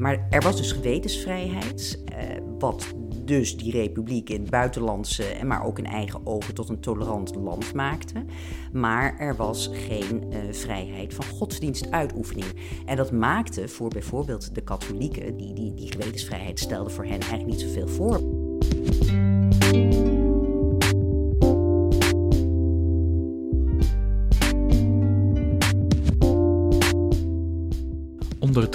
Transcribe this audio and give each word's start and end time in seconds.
Maar 0.00 0.26
er 0.30 0.42
was 0.42 0.56
dus 0.56 0.72
gewetensvrijheid, 0.72 2.02
eh, 2.04 2.26
wat 2.58 2.94
dus 3.24 3.56
die 3.56 3.72
republiek 3.72 4.30
in 4.30 4.46
buitenlandse 4.50 5.24
en 5.24 5.46
maar 5.46 5.64
ook 5.64 5.78
in 5.78 5.86
eigen 5.86 6.26
ogen 6.26 6.54
tot 6.54 6.68
een 6.68 6.80
tolerant 6.80 7.34
land 7.34 7.74
maakte. 7.74 8.24
Maar 8.72 9.18
er 9.18 9.36
was 9.36 9.70
geen 9.72 10.24
uh, 10.32 10.38
vrijheid 10.52 11.14
van 11.14 11.24
godsdienstuitoefening. 11.24 12.46
En 12.86 12.96
dat 12.96 13.12
maakte 13.12 13.68
voor 13.68 13.88
bijvoorbeeld 13.88 14.54
de 14.54 14.60
katholieken, 14.60 15.36
die, 15.36 15.52
die 15.52 15.74
die 15.74 15.92
gewetensvrijheid 15.92 16.58
stelden 16.58 16.92
voor 16.92 17.04
hen 17.04 17.20
eigenlijk 17.20 17.46
niet 17.46 17.60
zoveel 17.60 17.88
voor. 17.88 18.20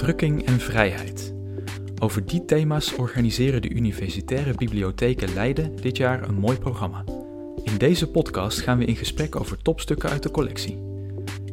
Onderdrukking 0.06 0.46
en 0.46 0.60
vrijheid. 0.60 1.34
Over 1.98 2.26
die 2.26 2.44
thema's 2.44 2.96
organiseren 2.96 3.62
de 3.62 3.70
Universitaire 3.70 4.54
Bibliotheken 4.54 5.34
Leiden 5.34 5.76
dit 5.76 5.96
jaar 5.96 6.28
een 6.28 6.34
mooi 6.34 6.58
programma. 6.58 7.04
In 7.62 7.78
deze 7.78 8.10
podcast 8.10 8.60
gaan 8.60 8.78
we 8.78 8.84
in 8.84 8.96
gesprek 8.96 9.36
over 9.36 9.62
topstukken 9.62 10.10
uit 10.10 10.22
de 10.22 10.30
collectie. 10.30 10.78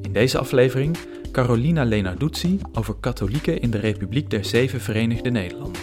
In 0.01 0.11
deze 0.11 0.37
aflevering 0.37 0.97
Carolina 1.31 1.83
Lenarduzzi 1.83 2.59
over 2.73 2.95
katholieken 2.99 3.61
in 3.61 3.71
de 3.71 3.77
Republiek 3.77 4.29
der 4.29 4.45
Zeven 4.45 4.81
Verenigde 4.81 5.29
Nederlanden. 5.29 5.81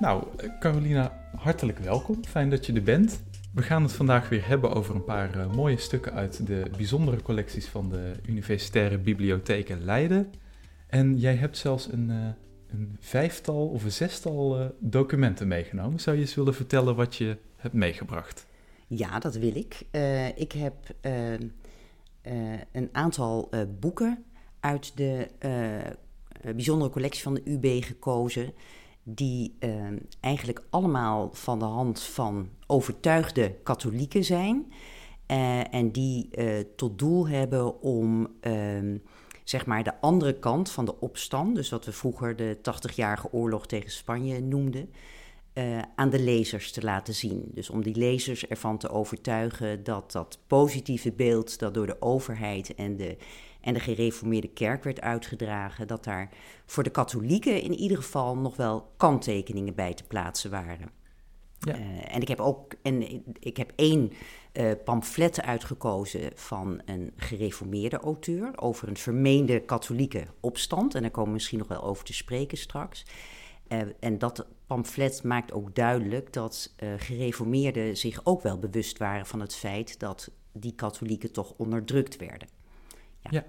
Nou, 0.00 0.24
Carolina, 0.60 1.12
hartelijk 1.36 1.78
welkom. 1.78 2.24
Fijn 2.24 2.50
dat 2.50 2.66
je 2.66 2.72
er 2.72 2.82
bent. 2.82 3.20
We 3.52 3.62
gaan 3.62 3.82
het 3.82 3.92
vandaag 3.92 4.28
weer 4.28 4.46
hebben 4.46 4.72
over 4.72 4.94
een 4.94 5.04
paar 5.04 5.36
uh, 5.36 5.52
mooie 5.52 5.76
stukken 5.76 6.12
uit 6.12 6.46
de 6.46 6.70
bijzondere 6.76 7.22
collecties 7.22 7.66
van 7.66 7.88
de 7.88 8.12
Universitaire 8.26 8.98
Bibliotheken 8.98 9.84
Leiden. 9.84 10.32
En 10.86 11.18
jij 11.18 11.34
hebt 11.34 11.56
zelfs 11.56 11.92
een, 11.92 12.08
uh, 12.10 12.26
een 12.66 12.96
vijftal 13.00 13.68
of 13.68 13.84
een 13.84 13.92
zestal 13.92 14.60
uh, 14.60 14.66
documenten 14.78 15.48
meegenomen. 15.48 16.00
Zou 16.00 16.16
je 16.16 16.22
eens 16.22 16.34
willen 16.34 16.54
vertellen 16.54 16.96
wat 16.96 17.16
je 17.16 17.36
hebt 17.56 17.74
meegebracht? 17.74 18.46
Ja, 18.86 19.18
dat 19.18 19.34
wil 19.34 19.56
ik. 19.56 19.86
ik 20.36 20.52
heb 20.52 20.74
een 22.72 22.88
aantal 22.92 23.50
boeken 23.80 24.24
uit 24.60 24.96
de 24.96 25.28
bijzondere 26.54 26.90
collectie 26.90 27.22
van 27.22 27.34
de 27.34 27.42
UB 27.44 27.84
gekozen 27.84 28.52
die 29.02 29.56
uh, 29.60 29.86
eigenlijk 30.20 30.62
allemaal 30.70 31.30
van 31.32 31.58
de 31.58 31.64
hand 31.64 32.02
van 32.02 32.48
overtuigde 32.66 33.54
katholieken 33.62 34.24
zijn. 34.24 34.72
Uh, 35.30 35.74
en 35.74 35.90
die 35.90 36.28
uh, 36.32 36.64
tot 36.76 36.98
doel 36.98 37.28
hebben 37.28 37.80
om 37.80 38.28
ehm, 38.40 38.96
zeg 39.44 39.66
maar 39.66 39.84
de 39.84 40.00
andere 40.00 40.38
kant 40.38 40.70
van 40.70 40.84
de 40.84 41.00
opstand, 41.00 41.54
dus 41.54 41.70
wat 41.70 41.84
we 41.84 41.92
vroeger 41.92 42.36
de 42.36 42.56
80-jarige 42.56 43.32
oorlog 43.32 43.66
tegen 43.66 43.90
Spanje 43.90 44.40
noemden, 44.40 44.90
uh, 45.54 45.78
aan 45.94 46.10
de 46.10 46.20
lezers 46.20 46.72
te 46.72 46.82
laten 46.82 47.14
zien. 47.14 47.50
Dus 47.54 47.70
om 47.70 47.82
die 47.82 47.96
lezers 47.96 48.46
ervan 48.46 48.78
te 48.78 48.88
overtuigen 48.88 49.84
dat 49.84 50.12
dat 50.12 50.38
positieve 50.46 51.12
beeld 51.12 51.58
dat 51.58 51.74
door 51.74 51.86
de 51.86 52.02
overheid 52.02 52.74
en 52.74 52.96
de 52.96 53.16
en 53.62 53.74
de 53.74 53.80
gereformeerde 53.80 54.48
kerk 54.48 54.84
werd 54.84 55.00
uitgedragen, 55.00 55.86
dat 55.86 56.04
daar 56.04 56.30
voor 56.66 56.82
de 56.82 56.90
katholieken 56.90 57.62
in 57.62 57.74
ieder 57.74 57.96
geval 57.96 58.36
nog 58.36 58.56
wel 58.56 58.92
kanttekeningen 58.96 59.74
bij 59.74 59.94
te 59.94 60.04
plaatsen 60.04 60.50
waren. 60.50 60.90
Ja. 61.58 61.78
Uh, 61.78 62.14
en 62.14 62.20
ik 62.20 62.28
heb 62.28 62.40
ook 62.40 62.74
en 62.82 63.24
ik 63.40 63.56
heb 63.56 63.72
één 63.76 64.12
uh, 64.52 64.72
pamflet 64.84 65.42
uitgekozen 65.42 66.30
van 66.34 66.82
een 66.84 67.12
gereformeerde 67.16 67.98
auteur 67.98 68.60
over 68.60 68.88
een 68.88 68.96
vermeende 68.96 69.60
katholieke 69.60 70.26
opstand. 70.40 70.94
En 70.94 71.02
daar 71.02 71.10
komen 71.10 71.28
we 71.28 71.34
misschien 71.34 71.58
nog 71.58 71.68
wel 71.68 71.82
over 71.82 72.04
te 72.04 72.14
spreken 72.14 72.58
straks. 72.58 73.04
Uh, 73.68 73.80
en 74.00 74.18
dat 74.18 74.46
pamflet 74.74 75.22
maakt 75.22 75.52
ook 75.52 75.74
duidelijk 75.74 76.32
dat 76.32 76.74
gereformeerden 76.96 77.96
zich 77.96 78.20
ook 78.24 78.42
wel 78.42 78.58
bewust 78.58 78.98
waren 78.98 79.26
van 79.26 79.40
het 79.40 79.54
feit 79.54 79.98
dat 79.98 80.30
die 80.52 80.74
katholieken 80.74 81.32
toch 81.32 81.54
onderdrukt 81.56 82.16
werden. 82.16 82.48
Ja. 83.20 83.30
ja. 83.30 83.44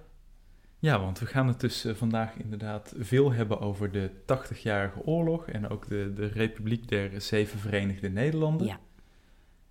Ja, 0.83 0.99
want 0.99 1.19
we 1.19 1.25
gaan 1.25 1.47
het 1.47 1.59
dus 1.59 1.85
eh, 1.85 1.95
vandaag 1.95 2.35
inderdaad 2.37 2.93
veel 2.97 3.31
hebben 3.31 3.59
over 3.59 3.91
de 3.91 4.11
80-jarige 4.11 5.05
oorlog 5.05 5.47
en 5.47 5.69
ook 5.69 5.87
de, 5.87 6.11
de 6.15 6.25
Republiek 6.25 6.87
der 6.87 7.21
Zeven 7.21 7.59
Verenigde 7.59 8.09
Nederlanden. 8.09 8.67
Ja. 8.67 8.79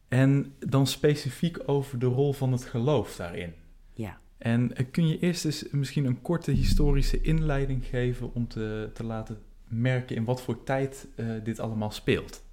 En 0.09 0.55
dan 0.59 0.87
specifiek 0.87 1.59
over 1.67 1.99
de 1.99 2.07
rol 2.07 2.33
van 2.33 2.53
het 2.53 2.65
geloof 2.65 3.17
daarin. 3.17 3.55
Ja. 3.95 4.21
En 4.39 4.77
eh, 4.77 4.87
kun 4.91 5.09
je 5.09 5.19
eerst 5.19 5.45
eens 5.45 5.71
misschien 5.71 6.05
een 6.05 6.23
korte 6.23 6.51
historische 6.51 7.21
inleiding 7.21 7.85
geven 7.85 8.35
om 8.35 8.49
te, 8.49 8.91
te 8.95 9.05
laten 9.05 9.39
merken 9.73 10.17
in 10.17 10.25
wat 10.25 10.43
voor 10.43 10.63
tijd 10.65 11.09
uh, 11.17 11.45
dit 11.45 11.61
allemaal 11.61 11.91
speelt? 11.91 12.45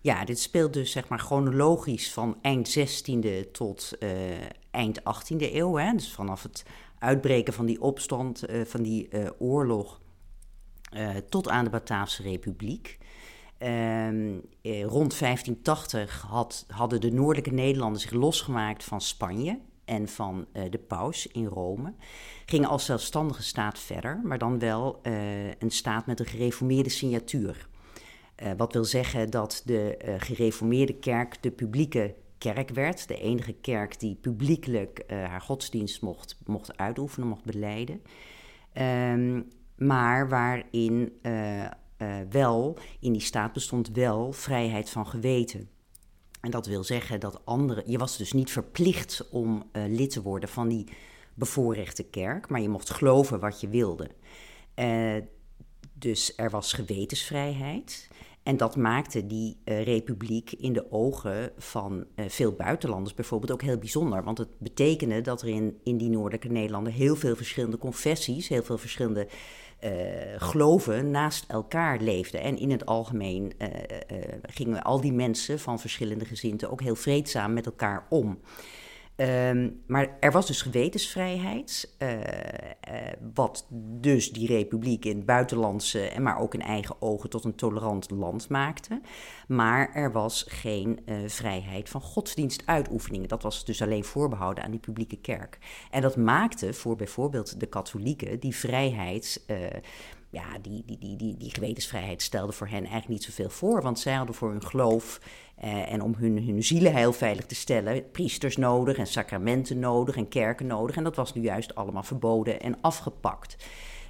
Ja, 0.00 0.24
dit 0.24 0.38
speelt 0.40 0.72
dus 0.72 0.90
zeg 0.90 1.08
maar 1.08 1.18
chronologisch 1.18 2.12
van 2.12 2.38
eind 2.42 2.78
16e 2.78 3.50
tot 3.52 3.92
uh, 4.00 4.10
eind 4.70 5.00
18e 5.00 5.52
eeuw. 5.52 5.76
Hè? 5.76 5.92
Dus 5.92 6.12
vanaf 6.12 6.42
het 6.42 6.64
uitbreken 6.98 7.52
van 7.52 7.66
die 7.66 7.80
opstand, 7.80 8.50
uh, 8.50 8.64
van 8.64 8.82
die 8.82 9.08
oorlog, 9.38 10.00
tot 11.28 11.48
aan 11.48 11.64
de 11.64 11.70
Bataafse 11.70 12.22
Republiek. 12.22 12.98
Ehm, 13.58 14.38
rond 14.62 15.18
1580 15.18 16.22
had, 16.28 16.64
hadden 16.68 17.00
de 17.00 17.12
noordelijke 17.12 17.54
Nederlanden 17.54 18.00
zich 18.00 18.10
losgemaakt 18.10 18.84
van 18.84 19.00
Spanje 19.00 19.58
en 19.84 20.08
van 20.08 20.46
de 20.70 20.78
paus 20.88 21.26
in 21.26 21.46
Rome. 21.46 21.94
Gingen 22.46 22.68
als 22.68 22.84
zelfstandige 22.84 23.42
staat 23.42 23.78
verder, 23.78 24.20
maar 24.24 24.38
dan 24.38 24.58
wel 24.58 25.00
een 25.58 25.70
staat 25.70 26.06
met 26.06 26.20
een 26.20 26.26
gereformeerde 26.26 26.90
signatuur. 26.90 27.68
wat 28.56 28.72
wil 28.72 28.84
zeggen 28.84 29.30
dat 29.30 29.62
de 29.64 29.96
gereformeerde 30.18 30.94
kerk 30.94 31.42
de 31.42 31.50
publieke 31.50 32.14
kerk 32.38 32.70
werd. 32.70 33.08
De 33.08 33.20
enige 33.20 33.52
kerk 33.52 34.00
die 34.00 34.14
publiekelijk 34.14 35.04
haar 35.08 35.40
godsdienst 35.40 36.02
mocht, 36.02 36.36
mocht 36.46 36.76
uitoefenen, 36.76 37.28
mocht 37.28 37.44
beleiden. 37.44 38.02
Um, 39.12 39.48
maar 39.76 40.28
waarin 40.28 41.12
wel, 42.30 42.78
in 43.00 43.12
die 43.12 43.20
staat 43.20 43.52
bestond 43.52 43.90
wel 43.92 44.32
vrijheid 44.32 44.90
van 44.90 45.06
geweten. 45.06 45.68
En 46.44 46.50
dat 46.50 46.66
wil 46.66 46.84
zeggen 46.84 47.20
dat 47.20 47.40
anderen. 47.44 47.90
Je 47.90 47.98
was 47.98 48.16
dus 48.16 48.32
niet 48.32 48.50
verplicht 48.50 49.28
om 49.30 49.70
lid 49.72 50.10
te 50.10 50.22
worden 50.22 50.48
van 50.48 50.68
die 50.68 50.88
bevoorrechte 51.34 52.02
kerk, 52.02 52.48
maar 52.48 52.60
je 52.60 52.68
mocht 52.68 52.90
geloven 52.90 53.40
wat 53.40 53.60
je 53.60 53.68
wilde. 53.68 54.10
dus 55.92 56.32
er 56.36 56.50
was 56.50 56.72
gewetensvrijheid. 56.72 58.08
En 58.42 58.56
dat 58.56 58.76
maakte 58.76 59.26
die 59.26 59.56
uh, 59.64 59.82
republiek 59.82 60.52
in 60.52 60.72
de 60.72 60.92
ogen 60.92 61.52
van 61.56 62.06
veel 62.16 62.52
buitenlanders 62.52 63.14
bijvoorbeeld 63.14 63.52
ook 63.52 63.62
heel 63.62 63.78
bijzonder. 63.78 64.24
Want 64.24 64.38
het 64.38 64.58
betekende 64.58 65.20
dat 65.20 65.42
er 65.42 65.48
in, 65.48 65.78
in 65.84 65.96
die 65.96 66.10
noordelijke 66.10 66.48
Nederlanden 66.48 66.92
heel 66.92 67.16
veel 67.16 67.36
verschillende 67.36 67.78
confessies, 67.78 68.48
heel 68.48 68.62
veel 68.62 68.78
verschillende 68.78 69.28
uh, 69.84 69.90
geloven 70.36 71.10
naast 71.10 71.44
elkaar 71.48 71.98
leefden. 71.98 72.40
En 72.40 72.58
in 72.58 72.70
het 72.70 72.86
algemeen 72.86 73.52
gingen 74.42 74.82
al 74.82 75.00
die 75.00 75.12
mensen 75.12 75.58
van 75.58 75.80
verschillende 75.80 76.24
gezinten 76.24 76.70
ook 76.70 76.80
heel 76.80 76.94
vreedzaam 76.94 77.52
met 77.52 77.66
elkaar 77.66 78.06
om. 78.08 78.38
Um, 79.16 79.82
maar 79.86 80.16
er 80.20 80.32
was 80.32 80.46
dus 80.46 80.62
gewetensvrijheid, 80.62 81.94
uh, 81.98 82.08
wat 83.34 83.66
dus 84.00 84.32
die 84.32 84.46
republiek 84.46 85.04
in 85.04 85.24
buitenlandse 85.24 86.08
en 86.08 86.22
maar 86.22 86.38
ook 86.38 86.54
in 86.54 86.62
eigen 86.62 87.02
ogen 87.02 87.30
tot 87.30 87.44
een 87.44 87.54
tolerant 87.54 88.10
land 88.10 88.48
maakte. 88.48 89.00
Maar 89.48 89.92
er 89.92 90.12
was 90.12 90.44
geen 90.48 91.00
vrijheid 91.26 91.88
van 91.88 92.00
godsdienstuitoefeningen. 92.00 93.28
Dat 93.28 93.42
was 93.42 93.64
dus 93.64 93.82
alleen 93.82 94.04
voorbehouden 94.04 94.64
aan 94.64 94.70
die 94.70 94.80
publieke 94.80 95.20
kerk. 95.20 95.58
En 95.90 96.02
dat 96.02 96.16
maakte 96.16 96.72
voor 96.72 96.96
bijvoorbeeld 96.96 97.60
de 97.60 97.66
katholieken 97.66 98.40
die 98.40 98.56
vrijheid 98.56 99.44
ja, 100.34 100.58
die, 100.62 100.82
die, 100.86 100.98
die, 100.98 101.16
die, 101.16 101.36
die 101.36 101.50
gewetensvrijheid 101.54 102.22
stelde 102.22 102.52
voor 102.52 102.66
hen 102.66 102.78
eigenlijk 102.78 103.08
niet 103.08 103.22
zoveel 103.22 103.50
voor. 103.50 103.82
Want 103.82 103.98
zij 103.98 104.14
hadden 104.14 104.34
voor 104.34 104.50
hun 104.50 104.64
geloof 104.64 105.20
eh, 105.56 105.92
en 105.92 106.02
om 106.02 106.14
hun, 106.14 106.46
hun 106.46 106.62
heel 106.94 107.12
veilig 107.12 107.46
te 107.46 107.54
stellen, 107.54 108.10
priesters 108.10 108.56
nodig 108.56 108.96
en 108.96 109.06
sacramenten 109.06 109.78
nodig 109.78 110.16
en 110.16 110.28
kerken 110.28 110.66
nodig. 110.66 110.96
En 110.96 111.04
dat 111.04 111.16
was 111.16 111.34
nu 111.34 111.42
juist 111.42 111.74
allemaal 111.74 112.02
verboden 112.02 112.60
en 112.60 112.80
afgepakt. 112.80 113.56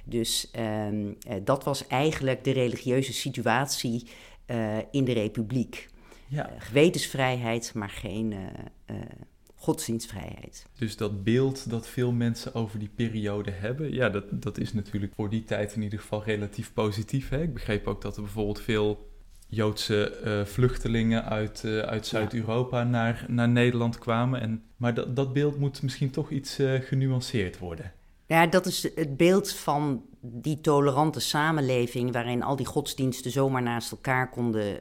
Dus 0.03 0.51
ehm, 0.51 1.13
eh, 1.27 1.35
dat 1.43 1.63
was 1.63 1.87
eigenlijk 1.87 2.43
de 2.43 2.51
religieuze 2.51 3.13
situatie 3.13 4.07
uh, 4.47 4.77
in 4.91 5.05
de 5.05 5.13
republiek. 5.13 5.87
Ja. 6.27 6.49
gewetensvrijheid, 6.57 7.73
maar 7.73 7.89
geen 7.89 8.33
godsdienstvrijheid. 9.55 10.65
Dus 10.77 10.97
dat 10.97 11.23
beeld 11.23 11.69
dat 11.69 11.87
veel 11.87 12.11
mensen 12.11 12.53
over 12.53 12.79
die 12.79 12.91
periode 12.95 13.51
hebben, 13.51 13.93
ja, 13.93 14.09
dat, 14.09 14.23
dat 14.31 14.57
is 14.57 14.73
natuurlijk 14.73 15.13
voor 15.15 15.29
die 15.29 15.43
tijd 15.43 15.75
in 15.75 15.81
ieder 15.81 15.99
geval 15.99 16.23
relatief 16.23 16.73
positief. 16.73 17.29
Hè? 17.29 17.41
Ik 17.41 17.53
begreep 17.53 17.87
ook 17.87 18.01
dat 18.01 18.15
er 18.15 18.21
bijvoorbeeld 18.21 18.61
veel 18.61 19.13
Joodse 19.47 20.09
eh, 20.09 20.45
vluchtelingen 20.45 21.25
uit, 21.25 21.63
uh, 21.65 21.79
uit 21.79 22.07
Zuid-Europa 22.07 22.83
naar, 22.83 23.25
naar 23.27 23.49
Nederland 23.49 23.97
kwamen. 23.97 24.41
En, 24.41 24.63
maar 24.77 24.93
dat, 24.93 25.15
dat 25.15 25.33
beeld 25.33 25.59
moet 25.59 25.81
misschien 25.81 26.11
toch 26.11 26.31
iets 26.31 26.59
uh, 26.59 26.81
genuanceerd 26.81 27.57
worden. 27.57 27.91
Ja, 28.27 28.47
dat 28.47 28.65
is 28.65 28.83
het 28.95 29.17
beeld 29.17 29.51
van 29.51 30.05
die 30.21 30.61
tolerante 30.61 31.19
samenleving 31.19 32.11
waarin 32.11 32.43
al 32.43 32.55
die 32.55 32.65
godsdiensten 32.65 33.31
zomaar 33.31 33.61
naast 33.61 33.91
elkaar 33.91 34.29
konden 34.29 34.79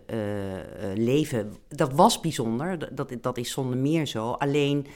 leven. 0.94 1.56
Dat 1.68 1.92
was 1.92 2.20
bijzonder, 2.20 2.94
dat, 2.94 3.12
dat 3.20 3.38
is 3.38 3.50
zonder 3.50 3.78
meer 3.78 4.06
zo. 4.06 4.30
Alleen 4.30 4.86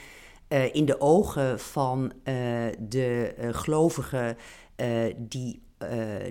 in 0.71 0.85
de 0.85 1.01
ogen 1.01 1.59
van 1.59 2.13
de 2.79 3.33
gelovigen 3.51 4.37
die 5.17 5.61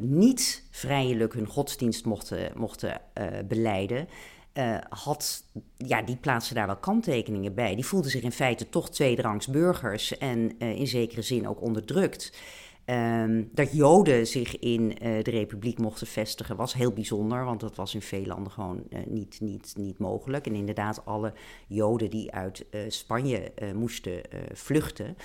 niet 0.00 0.66
vrijelijk 0.70 1.32
hun 1.32 1.46
godsdienst 1.46 2.04
mochten, 2.04 2.52
mochten 2.56 3.00
beleiden, 3.48 4.08
uh, 4.58 4.78
had, 4.88 5.44
ja, 5.76 6.02
die 6.02 6.16
plaatsen 6.16 6.54
daar 6.54 6.66
wel 6.66 6.76
kanttekeningen 6.76 7.54
bij. 7.54 7.74
Die 7.74 7.86
voelden 7.86 8.10
zich 8.10 8.22
in 8.22 8.32
feite 8.32 8.68
toch 8.68 8.90
tweederangs 8.90 9.46
burgers 9.46 10.18
en 10.18 10.58
in 10.58 10.86
zekere 10.86 11.22
zin 11.22 11.48
ook 11.48 11.62
onderdrukt. 11.62 12.38
Um, 12.86 13.50
dat 13.52 13.72
Joden 13.72 14.26
zich 14.26 14.58
in 14.58 14.82
uh, 14.82 15.22
de 15.22 15.30
Republiek 15.30 15.78
mochten 15.78 16.06
vestigen 16.06 16.56
was 16.56 16.74
heel 16.74 16.92
bijzonder, 16.92 17.44
want 17.44 17.60
dat 17.60 17.76
was 17.76 17.94
in 17.94 18.02
veel 18.02 18.26
landen 18.26 18.52
gewoon 18.52 18.82
niet, 19.06 19.40
niet, 19.40 19.74
niet 19.76 19.98
mogelijk. 19.98 20.46
En 20.46 20.54
inderdaad, 20.54 21.04
alle 21.04 21.32
Joden 21.66 22.10
die 22.10 22.32
uit 22.32 22.64
Spanje 22.88 23.52
moesten 23.74 24.20
vluchten, 24.52 25.16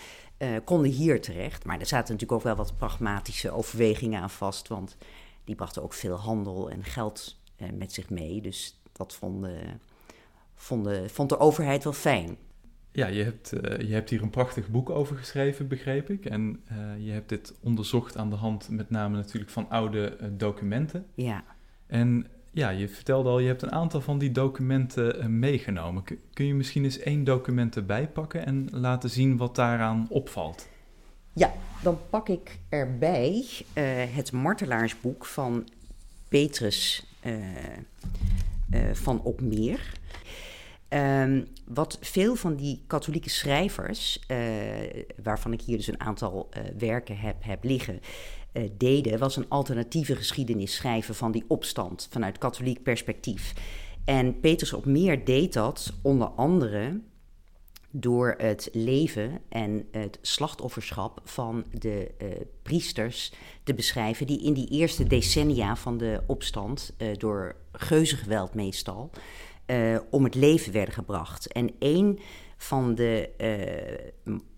konden 0.64 0.92
hier 0.92 1.22
terecht. 1.22 1.66
Maar 1.66 1.80
er 1.80 1.86
zaten 1.86 2.14
natuurlijk 2.14 2.32
ook 2.32 2.56
wel 2.56 2.66
wat 2.66 2.78
pragmatische 2.78 3.52
overwegingen 3.52 4.22
aan 4.22 4.30
vast, 4.30 4.68
want 4.68 4.98
die 5.44 5.56
brachten 5.56 5.84
ook 5.84 5.94
veel 5.94 6.16
handel 6.16 6.70
en 6.70 6.84
geld 6.84 7.42
met 7.74 7.94
zich 7.94 8.10
mee. 8.10 8.42
Dus 8.42 8.83
dat 8.94 9.16
vonden, 9.16 9.82
vonden, 10.56 11.10
vond 11.10 11.30
de 11.30 11.40
overheid 11.40 11.84
wel 11.84 11.94
fijn. 11.94 12.38
Ja, 12.92 13.08
je 13.08 13.24
hebt, 13.24 13.54
uh, 13.54 13.88
je 13.88 13.94
hebt 13.94 14.10
hier 14.10 14.22
een 14.22 14.30
prachtig 14.30 14.70
boek 14.70 14.90
over 14.90 15.18
geschreven, 15.18 15.68
begreep 15.68 16.10
ik. 16.10 16.26
En 16.26 16.64
uh, 16.72 17.06
je 17.06 17.12
hebt 17.12 17.30
dit 17.30 17.54
onderzocht 17.62 18.18
aan 18.18 18.30
de 18.30 18.36
hand 18.36 18.70
met 18.70 18.90
name 18.90 19.16
natuurlijk 19.16 19.52
van 19.52 19.70
oude 19.70 20.18
uh, 20.22 20.28
documenten. 20.32 21.06
Ja. 21.14 21.44
En 21.88 22.28
ja, 22.52 22.70
je 22.70 22.90
vertelde 22.90 23.30
al, 23.30 23.40
je 23.40 23.48
hebt 23.48 23.62
een 23.62 23.72
aantal 23.72 24.02
van 24.02 24.18
die 24.18 24.32
documenten 24.32 25.40
meegenomen. 25.40 26.04
Kun, 26.04 26.20
kun 26.34 26.46
je 26.46 26.54
misschien 26.54 26.84
eens 26.84 27.00
één 27.00 27.24
document 27.24 27.76
erbij 27.76 28.08
pakken 28.08 28.46
en 28.46 28.68
laten 28.72 29.10
zien 29.10 29.38
wat 29.38 29.56
daaraan 29.56 30.08
opvalt? 30.10 30.68
Ja, 31.34 31.54
dan 31.84 32.00
pak 32.10 32.30
ik 32.30 32.60
erbij 32.70 33.46
het 34.14 34.32
martelaarsboek 34.32 35.26
van 35.26 35.68
Petrus 36.28 37.06
van 38.94 39.24
Opmeer. 39.24 40.02
Um, 40.90 41.48
wat 41.66 41.98
veel 42.02 42.36
van 42.36 42.56
die 42.56 42.84
katholieke 42.88 43.30
schrijvers, 43.30 44.24
uh, 44.28 44.38
waarvan 45.24 45.54
ik 45.54 45.62
hier 45.62 45.78
dus 45.78 45.88
een 45.88 46.00
aantal 46.00 46.50
uh, 46.50 46.64
werken 46.78 47.18
heb, 47.18 47.36
heb 47.40 47.64
liggen, 47.64 48.00
deden, 48.78 49.20
was 49.20 49.36
een 49.36 49.50
alternatieve 49.50 50.16
geschiedenis 50.16 50.76
schrijven 50.76 51.16
van 51.16 51.32
die 51.32 51.46
opstand 51.48 52.08
vanuit 52.12 52.38
katholiek 52.38 52.84
perspectief. 52.84 53.54
En 54.06 54.40
Petrus 54.40 54.74
op 54.74 54.86
meer 54.86 55.26
deed 55.26 55.54
dat 55.54 55.94
onder 56.02 56.28
andere 56.28 57.00
door 57.96 58.36
het 58.38 58.70
leven 58.72 59.42
en 59.50 59.88
het 59.92 60.20
slachtofferschap 60.22 61.22
van 61.24 61.66
de 61.72 62.12
priesters 62.62 63.34
te 63.64 63.74
beschrijven, 63.74 64.28
die 64.28 64.44
in 64.44 64.54
die 64.54 64.68
eerste 64.68 65.04
decennia 65.04 65.76
van 65.76 65.98
de 65.98 66.24
opstand 66.28 66.96
door 67.18 67.56
geuzengeweld 67.72 68.54
meestal 68.54 69.12
uh, 69.68 69.98
om 70.10 70.24
het 70.24 70.36
leven 70.36 70.74
werden 70.74 70.94
gebracht. 70.94 71.52
En 71.52 71.72
een 71.80 72.20
van 72.58 72.96
de 72.96 73.30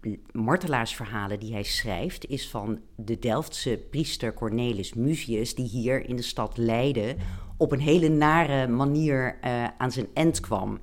uh, 0.03 0.13
martelaarsverhalen 0.31 1.39
die 1.39 1.53
hij 1.53 1.63
schrijft 1.63 2.27
is 2.27 2.49
van 2.49 2.79
de 2.95 3.19
Delftse 3.19 3.79
priester 3.89 4.33
Cornelis 4.33 4.93
Muzius, 4.93 5.55
die 5.55 5.67
hier 5.67 6.09
in 6.09 6.15
de 6.15 6.21
stad 6.21 6.57
Leiden 6.57 7.17
op 7.57 7.71
een 7.71 7.79
hele 7.79 8.09
nare 8.09 8.67
manier 8.67 9.37
uh, 9.43 9.67
aan 9.77 9.91
zijn 9.91 10.07
end 10.13 10.39
kwam. 10.39 10.79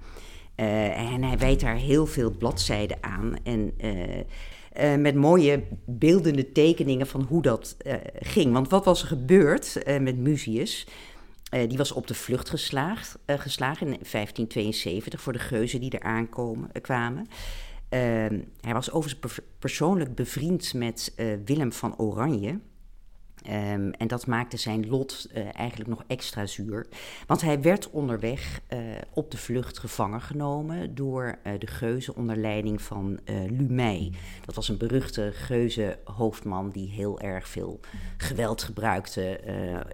En 0.96 1.22
hij 1.22 1.38
wijdt 1.38 1.60
daar 1.60 1.76
heel 1.76 2.06
veel 2.06 2.30
bladzijden 2.30 2.96
aan. 3.00 3.36
En 3.42 3.72
uh, 3.80 4.94
met 4.96 5.14
mooie 5.14 5.62
beeldende 5.84 6.52
tekeningen 6.52 7.06
van 7.06 7.22
hoe 7.22 7.42
dat 7.42 7.76
ging. 8.18 8.52
Want 8.52 8.68
wat 8.68 8.84
was 8.84 9.02
er 9.02 9.08
gebeurd 9.08 9.82
met 10.00 10.18
Muzius? 10.18 10.86
Die 11.68 11.76
was 11.78 11.92
op 11.92 12.06
de 12.06 12.14
vlucht 12.14 12.50
geslaagd, 12.50 13.18
geslagen 13.26 13.86
in 13.86 13.98
1572 14.10 15.20
voor 15.20 15.32
de 15.32 15.38
geuzen 15.38 15.80
die 15.80 15.90
er 15.90 16.02
aankwamen. 16.02 16.70
kwamen. 16.80 17.26
Uh, 17.94 18.00
hij 18.60 18.72
was 18.72 18.90
overigens 18.90 19.40
persoonlijk 19.58 20.14
bevriend 20.14 20.74
met 20.74 21.12
eh, 21.16 21.26
Willem 21.44 21.72
van 21.72 21.98
Oranje. 21.98 22.58
Um, 23.48 23.90
en 23.90 24.06
dat 24.06 24.26
maakte 24.26 24.56
zijn 24.56 24.88
lot 24.88 25.26
uh, 25.34 25.58
eigenlijk 25.58 25.90
nog 25.90 26.04
extra 26.06 26.46
zuur. 26.46 26.86
Want 27.26 27.40
hij 27.40 27.60
werd 27.62 27.90
onderweg 27.90 28.60
uh, 28.72 28.78
op 29.14 29.30
de 29.30 29.36
vlucht 29.36 29.78
gevangen 29.78 30.20
genomen 30.20 30.94
door 30.94 31.38
uh, 31.46 31.52
de 31.58 31.66
geuzen 31.66 32.16
onder 32.16 32.36
leiding 32.36 32.82
van 32.82 33.20
Lumey. 33.26 34.12
Dat 34.44 34.54
was 34.54 34.68
een 34.68 34.76
beruchte 34.76 35.30
geuze 35.32 35.98
hoofdman 36.04 36.70
die 36.70 36.88
heel 36.88 37.20
erg 37.20 37.48
veel 37.48 37.80
geweld 38.16 38.62
gebruikte 38.62 39.40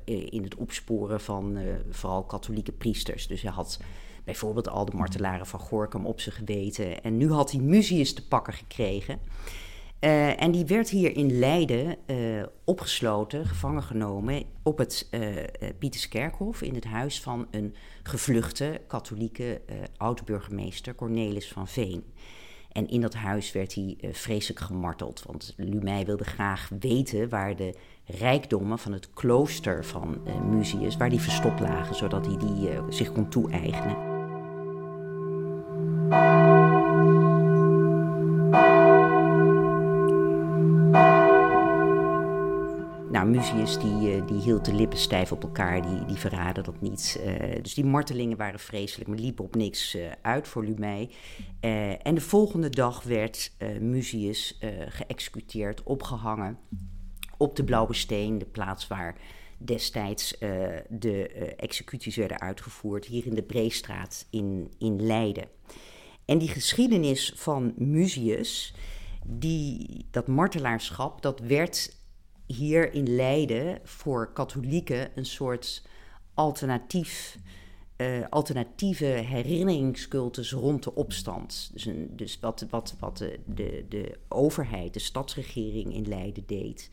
in 0.05 0.43
het 0.43 0.55
opsporen 0.55 1.21
van 1.21 1.59
vooral 1.91 2.25
katholieke 2.25 2.73
priesters. 2.73 3.27
Dus 3.27 3.43
hij 3.43 3.51
had 3.51 3.81
bijvoorbeeld 4.25 4.69
al 4.69 4.85
de 4.85 4.97
martelaren 4.97 5.47
van 5.47 5.61
Gorkum 5.61 6.07
op 6.07 6.21
zich 6.21 6.35
geweten. 6.35 7.03
En 7.03 7.17
nu 7.17 7.31
had 7.33 7.51
hij 7.51 7.61
Muzius 7.61 8.15
te 8.15 8.27
pakken 8.27 8.53
gekregen. 8.53 9.19
Uh, 10.01 10.43
en 10.43 10.51
die 10.51 10.67
werd 10.67 10.91
hier 10.91 11.17
in 11.17 11.39
Leiden 11.39 11.97
uh, 12.07 12.43
opgesloten, 12.65 13.47
gevangen 13.47 13.83
genomen 13.83 14.43
op 14.63 14.79
het 14.79 15.09
uh, 15.11 15.21
Pieterskerkhof 15.79 16.63
in 16.63 16.75
het 16.75 16.85
huis 16.85 17.21
van 17.21 17.47
een 17.51 17.75
gevluchte 18.03 18.81
katholieke 18.87 19.61
oud-burgemeester 19.97 20.95
Cornelis 20.95 21.49
van 21.49 21.69
Veen. 21.69 22.05
En 22.73 22.89
in 22.89 23.01
dat 23.01 23.15
huis 23.15 23.53
werd 23.53 23.75
hij 23.75 23.97
vreselijk 24.13 24.61
gemarteld, 24.61 25.23
want 25.27 25.55
Lumey 25.57 26.05
wilde 26.05 26.25
graag 26.25 26.71
weten 26.81 27.29
waar 27.29 27.57
de 27.57 27.75
rijkdommen 28.05 28.79
van 28.79 28.93
het 28.93 29.13
klooster 29.13 29.85
van 29.85 30.21
Muzius, 30.51 30.97
waar 30.97 31.11
die 31.11 31.21
verstopt 31.21 31.61
lagen, 31.61 31.95
zodat 31.95 32.27
hij 32.27 32.37
die 32.37 32.69
zich 32.89 33.13
kon 33.13 33.29
toe-eigenen. 33.29 34.08
Muzius 43.69 44.01
die, 44.01 44.15
eh, 44.15 44.27
die 44.27 44.41
hield 44.41 44.65
de 44.65 44.75
lippen 44.75 44.99
stijf 44.99 45.33
op 45.33 45.43
elkaar, 45.43 45.83
die, 45.83 46.05
die 46.05 46.17
verraadde 46.17 46.63
dat 46.63 46.81
niet. 46.81 47.21
Uh, 47.25 47.63
dus 47.63 47.75
die 47.75 47.85
martelingen 47.85 48.37
waren 48.37 48.61
vreselijk, 48.61 49.09
maar 49.09 49.19
liepen 49.19 49.45
op 49.45 49.55
niks 49.55 49.95
uh, 49.95 50.11
uit 50.23 50.49
voor 50.49 50.65
Lumey. 50.65 51.11
Uh, 51.61 52.07
en 52.07 52.15
de 52.15 52.21
volgende 52.21 52.71
dag 52.71 53.03
werd 53.03 53.53
Muzius 53.81 54.59
geëxecuteerd, 54.89 55.83
opgehangen 55.83 56.59
op 57.37 57.57
de 57.57 57.65
Blauwe 57.65 57.95
Steen, 57.95 58.39
de 58.39 58.45
plaats 58.45 58.87
waar 58.87 59.17
destijds 59.59 60.39
de 60.89 61.29
executies 61.57 62.17
werden 62.17 62.41
uitgevoerd, 62.41 63.05
hier 63.05 63.27
in 63.27 63.35
de 63.35 63.43
Breestraat 63.43 64.27
in, 64.31 64.73
in 64.79 65.07
Leiden. 65.07 65.49
En 66.25 66.39
die 66.39 66.49
geschiedenis 66.49 67.33
van 67.37 67.73
Muzius, 67.77 68.75
die, 69.27 70.07
dat 70.11 70.27
martelaarschap, 70.27 71.23
dat 71.23 71.41
werd 71.41 71.97
hier 72.49 72.93
in 72.93 73.15
Leiden 73.15 73.79
voor 73.85 74.33
katholieken 74.33 75.11
een 75.15 75.27
soort 75.27 75.83
alternatief, 76.35 77.39
uh, 77.97 78.27
alternatieve 78.29 79.05
herinneringscultus 79.05 80.53
rond 80.53 80.83
de 80.83 80.95
opstand. 80.95 81.71
Dus, 81.73 81.89
dus 82.11 82.41
wat, 82.41 82.67
wat, 82.71 82.97
wat 83.01 83.19
de, 83.45 83.85
de, 83.89 84.19
overheid, 84.29 84.95
de 84.95 85.01
stadsregering 85.01 85.95
in 85.95 86.09
Leiden 86.09 86.43
deed. 86.47 86.91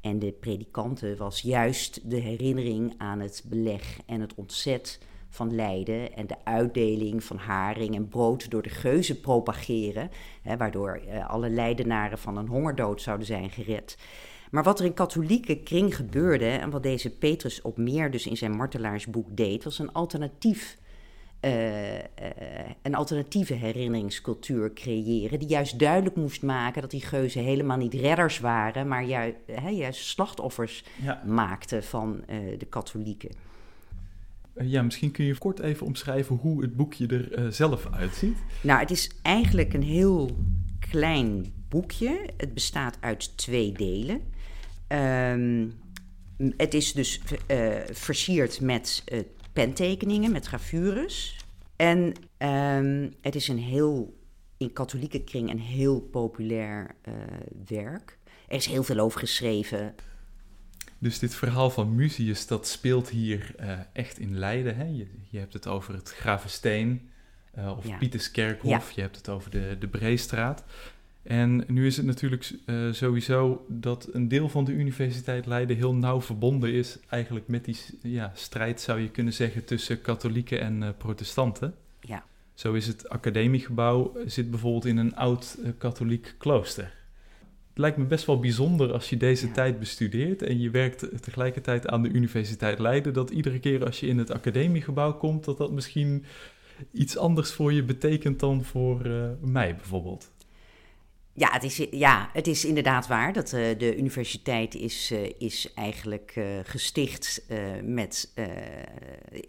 En 0.00 0.18
de 0.18 0.32
predikanten 0.32 1.16
was 1.16 1.40
juist 1.40 2.10
de 2.10 2.16
herinnering 2.16 2.94
aan 2.96 3.20
het 3.20 3.44
beleg 3.46 4.00
en 4.06 4.20
het 4.20 4.34
ontzet 4.34 4.98
van 5.28 5.54
Leiden 5.54 6.16
en 6.16 6.26
de 6.26 6.44
uitdeling 6.44 7.24
van 7.24 7.36
haring 7.36 7.94
en 7.94 8.08
brood 8.08 8.50
door 8.50 8.62
de 8.62 8.68
geuzen 8.68 9.20
propageren, 9.20 10.10
hè, 10.42 10.56
waardoor 10.56 11.00
uh, 11.06 11.28
alle 11.28 11.50
Leidenaren 11.50 12.18
van 12.18 12.36
een 12.36 12.46
hongerdood 12.46 13.02
zouden 13.02 13.26
zijn 13.26 13.50
gered. 13.50 13.96
Maar 14.50 14.62
wat 14.62 14.78
er 14.78 14.84
in 14.84 14.94
katholieke 14.94 15.56
kring 15.56 15.96
gebeurde 15.96 16.48
en 16.48 16.70
wat 16.70 16.82
deze 16.82 17.10
Petrus 17.10 17.62
op 17.62 17.76
meer 17.76 18.10
dus 18.10 18.26
in 18.26 18.36
zijn 18.36 18.56
martelaarsboek 18.56 19.36
deed, 19.36 19.64
was 19.64 19.78
een 19.78 19.92
alternatief. 19.92 20.76
Uh, 21.40 21.94
uh, 21.94 22.00
een 22.82 22.94
alternatieve 22.94 23.54
herinneringscultuur 23.54 24.72
creëren, 24.72 25.38
die 25.38 25.48
juist 25.48 25.78
duidelijk 25.78 26.16
moest 26.16 26.42
maken 26.42 26.80
dat 26.80 26.90
die 26.90 27.00
geuzen 27.00 27.42
helemaal 27.42 27.76
niet 27.76 27.94
redders 27.94 28.38
waren, 28.38 28.88
maar 28.88 29.04
juist, 29.04 29.36
juist 29.70 30.04
slachtoffers 30.04 30.84
ja. 31.02 31.22
maakten 31.26 31.84
van 31.84 32.24
uh, 32.30 32.58
de 32.58 32.66
katholieken. 32.66 33.30
ja, 34.60 34.82
misschien 34.82 35.10
kun 35.10 35.24
je 35.24 35.38
kort 35.38 35.58
even 35.58 35.86
omschrijven 35.86 36.36
hoe 36.36 36.62
het 36.62 36.76
boekje 36.76 37.06
er 37.06 37.52
zelf 37.52 37.88
uitziet. 37.90 38.36
Nou, 38.62 38.80
het 38.80 38.90
is 38.90 39.10
eigenlijk 39.22 39.74
een 39.74 39.82
heel 39.82 40.36
klein 40.90 41.52
boekje. 41.68 42.28
Het 42.36 42.54
bestaat 42.54 42.98
uit 43.00 43.36
twee 43.36 43.72
delen. 43.72 44.20
Um, 44.88 45.80
het 46.56 46.74
is 46.74 46.92
dus 46.92 47.20
uh, 47.50 47.76
versierd 47.90 48.60
met 48.60 49.02
uh, 49.12 49.20
pentekeningen, 49.52 50.32
met 50.32 50.46
gravures. 50.46 51.36
En 51.76 52.12
um, 52.38 53.14
het 53.20 53.34
is 53.34 53.48
een 53.48 53.58
heel, 53.58 54.18
in 54.56 54.72
katholieke 54.72 55.24
kring, 55.24 55.50
een 55.50 55.60
heel 55.60 56.00
populair 56.00 56.94
uh, 57.08 57.14
werk. 57.66 58.18
Er 58.48 58.56
is 58.56 58.66
heel 58.66 58.82
veel 58.82 58.98
over 58.98 59.20
geschreven. 59.20 59.94
Dus 60.98 61.18
dit 61.18 61.34
verhaal 61.34 61.70
van 61.70 61.94
Muzius, 61.94 62.46
dat 62.46 62.66
speelt 62.66 63.08
hier 63.08 63.54
echt 63.92 64.18
in 64.18 64.38
Leiden. 64.38 64.76
Hè? 64.76 64.84
Je, 64.84 65.06
je, 65.30 65.38
hebt 65.38 65.52
het 65.52 65.66
over 65.66 65.94
het 65.94 66.10
Gravensteen 66.10 67.10
of 67.54 67.86
ja. 67.86 67.96
Pieterskerkhof. 67.96 68.88
Ja. 68.88 68.94
Je 68.94 69.00
hebt 69.00 69.16
het 69.16 69.28
over 69.28 69.50
de, 69.50 69.76
de 69.78 69.88
Breestraat. 69.88 70.64
En 71.28 71.64
nu 71.66 71.86
is 71.86 71.96
het 71.96 72.06
natuurlijk 72.06 72.50
uh, 72.66 72.92
sowieso 72.92 73.64
dat 73.68 74.08
een 74.12 74.28
deel 74.28 74.48
van 74.48 74.64
de 74.64 74.72
Universiteit 74.72 75.46
Leiden 75.46 75.76
heel 75.76 75.94
nauw 75.94 76.20
verbonden 76.20 76.72
is, 76.72 76.98
eigenlijk 77.08 77.48
met 77.48 77.64
die 77.64 77.76
ja, 78.02 78.32
strijd, 78.34 78.80
zou 78.80 79.00
je 79.00 79.10
kunnen 79.10 79.32
zeggen, 79.32 79.64
tussen 79.64 80.00
katholieken 80.00 80.60
en 80.60 80.82
uh, 80.82 80.88
protestanten. 80.98 81.74
Ja. 82.00 82.24
Zo 82.54 82.72
is 82.72 82.86
het 82.86 83.08
academiegebouw, 83.08 84.16
zit 84.26 84.50
bijvoorbeeld 84.50 84.84
in 84.84 84.96
een 84.96 85.16
oud 85.16 85.58
uh, 85.60 85.68
katholiek 85.78 86.34
klooster. 86.38 86.94
Het 87.68 87.78
lijkt 87.78 87.96
me 87.96 88.04
best 88.04 88.26
wel 88.26 88.40
bijzonder 88.40 88.92
als 88.92 89.10
je 89.10 89.16
deze 89.16 89.46
ja. 89.46 89.52
tijd 89.52 89.78
bestudeert 89.78 90.42
en 90.42 90.60
je 90.60 90.70
werkt 90.70 91.22
tegelijkertijd 91.22 91.88
aan 91.88 92.02
de 92.02 92.08
Universiteit 92.08 92.78
Leiden, 92.78 93.12
dat 93.12 93.30
iedere 93.30 93.58
keer 93.58 93.84
als 93.84 94.00
je 94.00 94.06
in 94.06 94.18
het 94.18 94.30
academiegebouw 94.30 95.12
komt, 95.12 95.44
dat 95.44 95.58
dat 95.58 95.72
misschien 95.72 96.24
iets 96.92 97.16
anders 97.16 97.52
voor 97.52 97.72
je 97.72 97.82
betekent 97.82 98.40
dan 98.40 98.64
voor 98.64 99.00
mij 99.40 99.76
bijvoorbeeld. 99.76 100.30
Ja 101.38 101.52
het, 101.52 101.64
is, 101.64 101.86
ja, 101.90 102.30
het 102.32 102.46
is 102.46 102.64
inderdaad 102.64 103.06
waar 103.06 103.32
dat 103.32 103.52
uh, 103.52 103.78
de 103.78 103.96
universiteit 103.96 104.74
is, 104.74 105.12
uh, 105.12 105.30
is 105.38 105.72
eigenlijk 105.74 106.34
uh, 106.38 106.44
gesticht 106.62 107.46
met, 107.82 108.32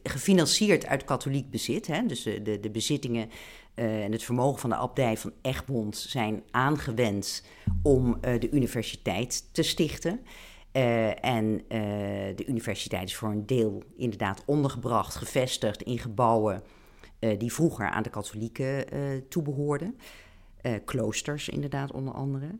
gefinancierd 0.03 0.85
uit 0.85 1.03
katholiek 1.03 1.49
bezit. 1.49 1.87
Hè? 1.87 2.05
Dus 2.05 2.23
de, 2.23 2.59
de 2.61 2.69
bezittingen 2.69 3.29
en 3.73 4.11
het 4.11 4.23
vermogen 4.23 4.59
van 4.59 4.69
de 4.69 4.75
abdij 4.75 5.17
van 5.17 5.33
Egmond 5.41 5.97
zijn 5.97 6.43
aangewend 6.51 7.43
om 7.83 8.17
de 8.21 8.49
universiteit 8.51 9.53
te 9.53 9.63
stichten. 9.63 10.19
en 11.21 11.63
de 12.35 12.45
universiteit 12.47 13.07
is 13.07 13.15
voor 13.15 13.29
een 13.29 13.45
deel 13.45 13.83
inderdaad 13.97 14.43
ondergebracht, 14.45 15.15
gevestigd 15.15 15.81
in 15.81 15.99
gebouwen 15.99 16.63
die 17.37 17.53
vroeger 17.53 17.89
aan 17.89 18.03
de 18.03 18.09
katholieken 18.09 18.85
toebehoorden. 19.29 19.95
Uh, 20.63 20.73
kloosters 20.85 21.49
inderdaad 21.49 21.91
onder 21.91 22.13
andere. 22.13 22.59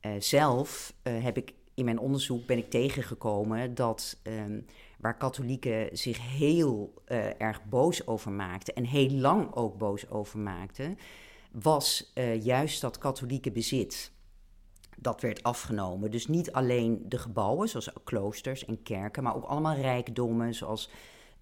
Uh, 0.00 0.12
zelf 0.18 0.94
uh, 1.02 1.22
heb 1.22 1.36
ik 1.36 1.54
in 1.74 1.84
mijn 1.84 1.98
onderzoek 1.98 2.46
ben 2.46 2.58
ik 2.58 2.70
tegengekomen 2.70 3.74
dat 3.74 4.20
um, 4.22 4.66
waar 4.98 5.16
katholieken 5.16 5.88
zich 5.92 6.20
heel 6.20 6.94
erg 7.38 7.64
boos 7.64 8.06
over 8.06 8.32
maakten 8.32 8.74
en 8.74 8.84
heel 8.84 9.10
lang 9.10 9.54
ook 9.54 9.78
boos 9.78 10.10
over 10.10 10.38
maakten, 10.38 10.98
was 11.52 12.12
juist 12.40 12.80
dat 12.80 12.98
katholieke 12.98 13.50
bezit. 13.50 14.12
Dat 14.96 15.20
werd 15.20 15.42
afgenomen. 15.42 16.10
Dus 16.10 16.26
niet 16.26 16.52
alleen 16.52 17.04
de 17.08 17.18
gebouwen, 17.18 17.68
zoals 17.68 17.90
kloosters 18.04 18.64
en 18.64 18.82
kerken, 18.82 19.22
maar 19.22 19.36
ook 19.36 19.44
allemaal 19.44 19.76
rijkdommen, 19.76 20.54
zoals 20.54 20.90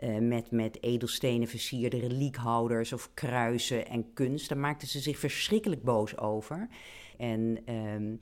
uh, 0.03 0.19
met, 0.19 0.51
met 0.51 0.83
edelstenen 0.83 1.49
versierde 1.49 1.99
reliekhouders 1.99 2.93
of 2.93 3.11
kruisen 3.15 3.87
en 3.87 4.13
kunst. 4.15 4.49
Daar 4.49 4.59
maakten 4.59 4.89
ze 4.89 5.01
zich 5.01 5.19
verschrikkelijk 5.19 5.83
boos 5.83 6.19
over. 6.19 6.69
En 7.19 7.59
um, 7.75 8.21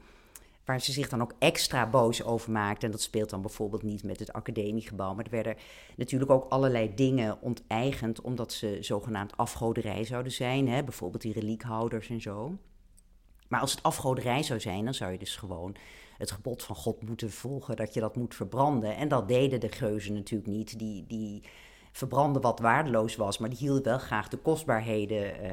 waar 0.64 0.80
ze 0.80 0.92
zich 0.92 1.08
dan 1.08 1.22
ook 1.22 1.34
extra 1.38 1.90
boos 1.90 2.24
over 2.24 2.50
maakten, 2.52 2.84
en 2.84 2.90
dat 2.90 3.00
speelt 3.00 3.30
dan 3.30 3.40
bijvoorbeeld 3.40 3.82
niet 3.82 4.02
met 4.02 4.18
het 4.18 4.32
academiegebouw, 4.32 5.14
maar 5.14 5.24
er 5.24 5.30
werden 5.30 5.56
natuurlijk 5.96 6.30
ook 6.30 6.50
allerlei 6.50 6.94
dingen 6.94 7.42
onteigend 7.42 8.20
omdat 8.20 8.52
ze 8.52 8.78
zogenaamd 8.80 9.36
afgoderij 9.36 10.04
zouden 10.04 10.32
zijn, 10.32 10.68
hè? 10.68 10.84
bijvoorbeeld 10.84 11.22
die 11.22 11.32
reliekhouders 11.32 12.08
en 12.08 12.20
zo. 12.20 12.58
Maar 13.48 13.60
als 13.60 13.70
het 13.70 13.82
afgoderij 13.82 14.42
zou 14.42 14.60
zijn, 14.60 14.84
dan 14.84 14.94
zou 14.94 15.12
je 15.12 15.18
dus 15.18 15.36
gewoon 15.36 15.76
het 16.18 16.30
gebod 16.30 16.62
van 16.62 16.76
God 16.76 17.02
moeten 17.02 17.30
volgen 17.30 17.76
dat 17.76 17.94
je 17.94 18.00
dat 18.00 18.16
moet 18.16 18.34
verbranden. 18.34 18.96
En 18.96 19.08
dat 19.08 19.28
deden 19.28 19.60
de 19.60 19.68
geuzen 19.68 20.14
natuurlijk 20.14 20.50
niet. 20.50 20.78
Die, 20.78 21.04
die 21.06 21.42
verbranden 21.92 22.42
wat 22.42 22.58
waardeloos 22.60 23.16
was, 23.16 23.38
maar 23.38 23.48
die 23.48 23.58
hielden 23.58 23.82
wel 23.82 23.98
graag 23.98 24.28
de 24.28 24.36
kostbaarheden. 24.36 25.44
Uh. 25.44 25.52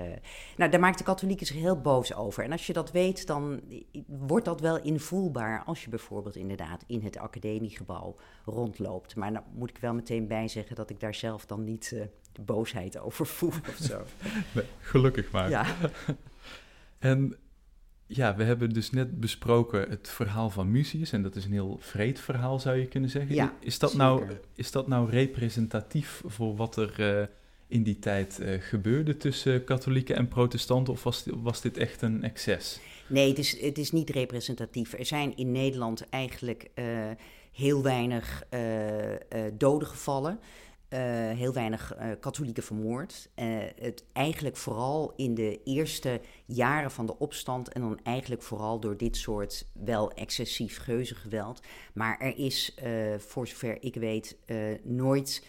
Nou, 0.57 0.71
daar 0.71 0.79
maakt 0.79 0.97
de 0.97 1.03
katholieken 1.03 1.45
zich 1.45 1.55
heel 1.55 1.81
boos 1.81 2.13
over. 2.13 2.43
En 2.43 2.51
als 2.51 2.67
je 2.67 2.73
dat 2.73 2.91
weet, 2.91 3.27
dan 3.27 3.61
wordt 4.07 4.45
dat 4.45 4.61
wel 4.61 4.81
invoelbaar 4.81 5.63
als 5.65 5.83
je 5.83 5.89
bijvoorbeeld 5.89 6.35
inderdaad 6.35 6.83
in 6.87 7.01
het 7.01 7.17
academiegebouw 7.17 8.15
rondloopt. 8.45 9.15
Maar 9.15 9.33
dan 9.33 9.43
moet 9.53 9.69
ik 9.69 9.77
wel 9.77 9.93
meteen 9.93 10.27
bijzeggen 10.27 10.75
dat 10.75 10.89
ik 10.89 10.99
daar 10.99 11.15
zelf 11.15 11.45
dan 11.45 11.63
niet 11.63 11.91
uh, 11.93 12.03
de 12.31 12.41
boosheid 12.41 12.99
over 12.99 13.25
voel 13.25 13.53
of 13.67 13.77
zo. 13.81 14.01
Nee, 14.55 14.65
gelukkig 14.79 15.31
maar. 15.31 15.49
Ja. 15.49 15.65
en 16.99 17.37
ja, 18.07 18.35
we 18.35 18.43
hebben 18.43 18.69
dus 18.69 18.91
net 18.91 19.19
besproken 19.19 19.89
het 19.89 20.09
verhaal 20.09 20.49
van 20.49 20.71
Muzius. 20.71 21.11
En 21.11 21.21
dat 21.21 21.35
is 21.35 21.45
een 21.45 21.51
heel 21.51 21.77
vreed 21.79 22.19
verhaal, 22.19 22.59
zou 22.59 22.77
je 22.77 22.87
kunnen 22.87 23.09
zeggen. 23.09 23.35
Ja, 23.35 23.53
is, 23.59 23.79
dat 23.79 23.93
nou, 23.93 24.27
is 24.55 24.71
dat 24.71 24.87
nou 24.87 25.09
representatief 25.09 26.21
voor 26.25 26.55
wat 26.55 26.75
er 26.77 27.19
uh, 27.19 27.25
in 27.67 27.83
die 27.83 27.99
tijd 27.99 28.39
uh, 28.41 28.61
gebeurde 28.61 29.17
tussen 29.17 29.63
katholieken 29.63 30.15
en 30.15 30.27
protestanten? 30.27 30.93
Of 30.93 31.03
was, 31.03 31.23
was 31.25 31.61
dit 31.61 31.77
echt 31.77 32.01
een 32.01 32.23
excess? 32.23 32.79
Nee, 33.07 33.29
het 33.29 33.37
is, 33.37 33.61
het 33.61 33.77
is 33.77 33.91
niet 33.91 34.09
representatief. 34.09 34.93
Er 34.93 35.05
zijn 35.05 35.37
in 35.37 35.51
Nederland 35.51 36.09
eigenlijk 36.09 36.69
uh, 36.75 36.85
heel 37.51 37.83
weinig 37.83 38.43
doden 39.57 39.87
gevallen. 39.87 40.39
Uh, 40.89 40.99
heel 41.31 41.53
weinig 41.53 41.95
uh, 41.97 42.11
katholieken 42.19 42.63
vermoord. 42.63 43.29
Uh, 43.35 43.45
het 43.79 44.03
eigenlijk 44.13 44.57
vooral 44.57 45.13
in 45.15 45.35
de 45.35 45.63
eerste 45.63 46.21
jaren 46.45 46.91
van 46.91 47.05
de 47.05 47.19
opstand 47.19 47.69
en 47.69 47.81
dan 47.81 47.99
eigenlijk 48.03 48.41
vooral 48.41 48.79
door 48.79 48.97
dit 48.97 49.17
soort 49.17 49.67
wel 49.73 50.11
excessief 50.11 50.79
geuzengeweld. 50.79 51.61
Maar 51.93 52.19
er 52.19 52.37
is, 52.37 52.77
voor 53.17 53.47
zover 53.47 53.77
ik 53.83 53.95
weet, 53.95 54.37
nooit 54.83 55.45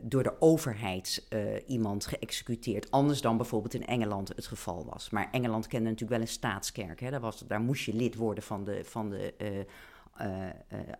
door 0.00 0.22
de 0.22 0.40
overheid 0.40 1.26
iemand 1.66 2.06
geëxecuteerd. 2.06 2.90
Anders 2.90 3.20
dan 3.20 3.36
bijvoorbeeld 3.36 3.74
in 3.74 3.86
Engeland 3.86 4.28
het 4.28 4.46
geval 4.46 4.86
was. 4.86 5.10
Maar 5.10 5.28
Engeland 5.32 5.66
kende 5.66 5.84
natuurlijk 5.84 6.18
wel 6.18 6.20
een 6.20 6.32
staatskerk. 6.32 7.00
Hè? 7.00 7.10
Daar, 7.10 7.20
was, 7.20 7.38
daar 7.46 7.60
moest 7.60 7.84
je 7.84 7.94
lid 7.94 8.14
worden 8.14 8.44
van 8.44 8.64
de, 8.64 8.84
van 8.84 9.10
de 9.10 9.34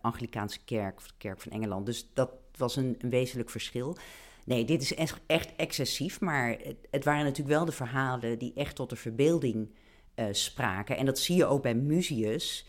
Anglikaanse 0.01 0.63
kerk, 0.65 0.97
of 0.97 1.07
de 1.07 1.13
kerk 1.17 1.41
van 1.41 1.51
Engeland. 1.51 1.85
Dus 1.85 2.09
dat 2.13 2.31
was 2.57 2.75
een, 2.75 2.95
een 2.99 3.09
wezenlijk 3.09 3.49
verschil. 3.49 3.97
Nee, 4.45 4.65
dit 4.65 4.81
is 4.81 4.95
echt, 4.95 5.19
echt 5.25 5.55
excessief, 5.55 6.19
maar 6.19 6.49
het, 6.49 6.77
het, 6.91 7.03
waren 7.03 7.23
natuurlijk 7.23 7.55
wel 7.55 7.65
de 7.65 7.71
verhalen 7.71 8.39
die 8.39 8.53
echt 8.55 8.75
tot 8.75 8.89
de 8.89 8.95
verbeelding 8.95 9.69
uh, 10.15 10.25
spraken. 10.31 10.97
En 10.97 11.05
dat 11.05 11.19
zie 11.19 11.35
je 11.35 11.45
ook 11.45 11.61
bij 11.61 11.75
Muzius, 11.75 12.67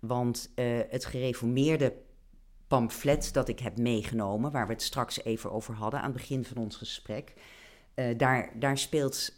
want 0.00 0.52
het 0.88 1.04
gereformeerde 1.04 1.94
pamflet 2.66 3.32
dat 3.32 3.48
ik 3.48 3.58
heb 3.58 3.78
meegenomen, 3.78 4.50
waar 4.50 4.66
we 4.66 4.72
het 4.72 4.82
straks 4.82 5.24
even 5.24 5.52
over 5.52 5.74
hadden 5.74 6.00
aan 6.00 6.10
het 6.10 6.16
begin 6.16 6.44
van 6.44 6.56
ons 6.56 6.76
gesprek, 6.76 7.32
daar, 8.16 8.52
daar 8.58 8.78
speelt 8.78 9.32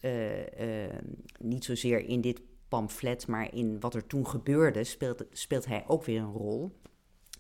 niet 1.39 1.65
zozeer 1.65 2.09
in 2.09 2.21
dit 2.21 2.41
maar 3.27 3.55
in 3.55 3.81
wat 3.81 3.95
er 3.95 4.07
toen 4.07 4.27
gebeurde, 4.27 4.85
speelt, 4.85 5.25
speelt 5.33 5.67
hij 5.67 5.85
ook 5.87 6.05
weer 6.05 6.21
een 6.21 6.33
rol. 6.33 6.73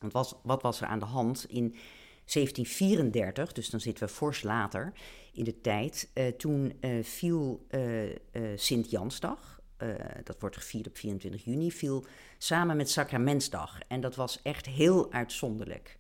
Want 0.01 0.13
was, 0.13 0.35
wat 0.43 0.63
was 0.63 0.81
er 0.81 0.87
aan 0.87 0.99
de 0.99 1.05
hand 1.05 1.47
in 1.49 1.69
1734, 2.25 3.53
dus 3.53 3.71
dan 3.71 3.81
zitten 3.81 4.07
we 4.07 4.13
fors 4.13 4.43
later 4.43 4.93
in 5.33 5.45
de 5.45 5.61
tijd, 5.61 6.11
uh, 6.15 6.27
toen 6.27 6.73
uh, 6.81 7.05
viel 7.05 7.67
uh, 7.71 8.11
Sint-Jansdag, 8.57 9.53
dat 10.25 10.41
wordt 10.41 10.57
gevierd 10.57 10.87
op 10.87 10.97
24 10.97 11.45
juni, 11.45 11.73
viel 11.73 12.05
samen 12.39 12.77
met 12.77 12.91
Sacramentsdag. 12.91 13.79
En 13.89 14.01
dat 14.01 14.15
was 14.15 14.43
echt 14.43 14.67
heel 14.67 15.13
uitzonderlijk. 15.13 15.99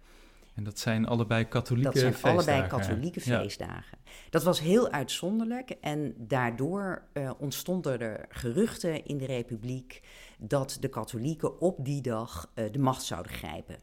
En 0.54 0.64
dat 0.64 0.78
zijn 0.78 1.06
allebei 1.06 1.48
katholieke 1.48 1.90
feestdagen. 1.90 2.34
Dat 2.34 2.44
zijn 2.44 2.60
allebei 2.60 2.68
katholieke 2.68 3.20
feestdagen. 3.20 3.98
Dat 4.30 4.42
was 4.42 4.60
heel 4.60 4.90
uitzonderlijk 4.90 5.70
en 5.70 6.14
daardoor 6.18 7.02
ontstonden 7.38 8.00
er 8.00 8.26
geruchten 8.28 9.04
in 9.04 9.18
de 9.18 9.26
republiek 9.26 10.02
dat 10.38 10.76
de 10.80 10.88
katholieken 10.88 11.60
op 11.60 11.84
die 11.84 12.00
dag 12.00 12.52
de 12.70 12.78
macht 12.78 13.02
zouden 13.02 13.32
grijpen. 13.32 13.76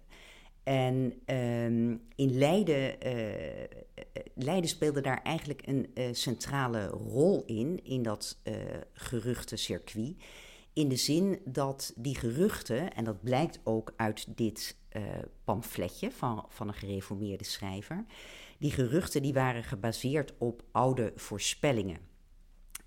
En 0.64 0.96
um, 1.26 2.02
in 2.16 2.38
Leiden, 2.38 3.08
uh, 3.08 3.24
Leiden 4.36 4.70
speelde 4.70 5.02
daar 5.02 5.22
eigenlijk 5.24 5.62
een 5.66 6.16
centrale 6.16 6.88
rol 6.88 7.44
in, 7.46 7.84
in 7.84 8.04
dat 8.04 8.40
uh, 8.44 8.54
geruchte 8.94 9.56
circuit. 9.56 10.16
In 10.74 10.88
de 10.88 10.96
zin 10.96 11.40
dat 11.46 11.94
die 11.96 12.16
geruchten, 12.16 12.94
en 12.94 13.04
dat 13.04 13.24
blijkt 13.24 13.60
ook 13.64 13.94
uit 13.96 14.38
dit 14.38 14.78
uh, 14.98 15.04
pamfletje 15.44 16.12
van, 16.12 16.46
van 16.50 16.68
een 16.68 16.74
gereformeerde 16.74 17.44
schrijver, 17.44 18.06
die 18.58 18.72
geruchten 18.72 19.22
die 19.22 19.34
waren 19.34 19.64
gebaseerd 19.64 20.34
op 20.38 20.64
oude 20.72 21.14
voorspellingen. 21.16 22.00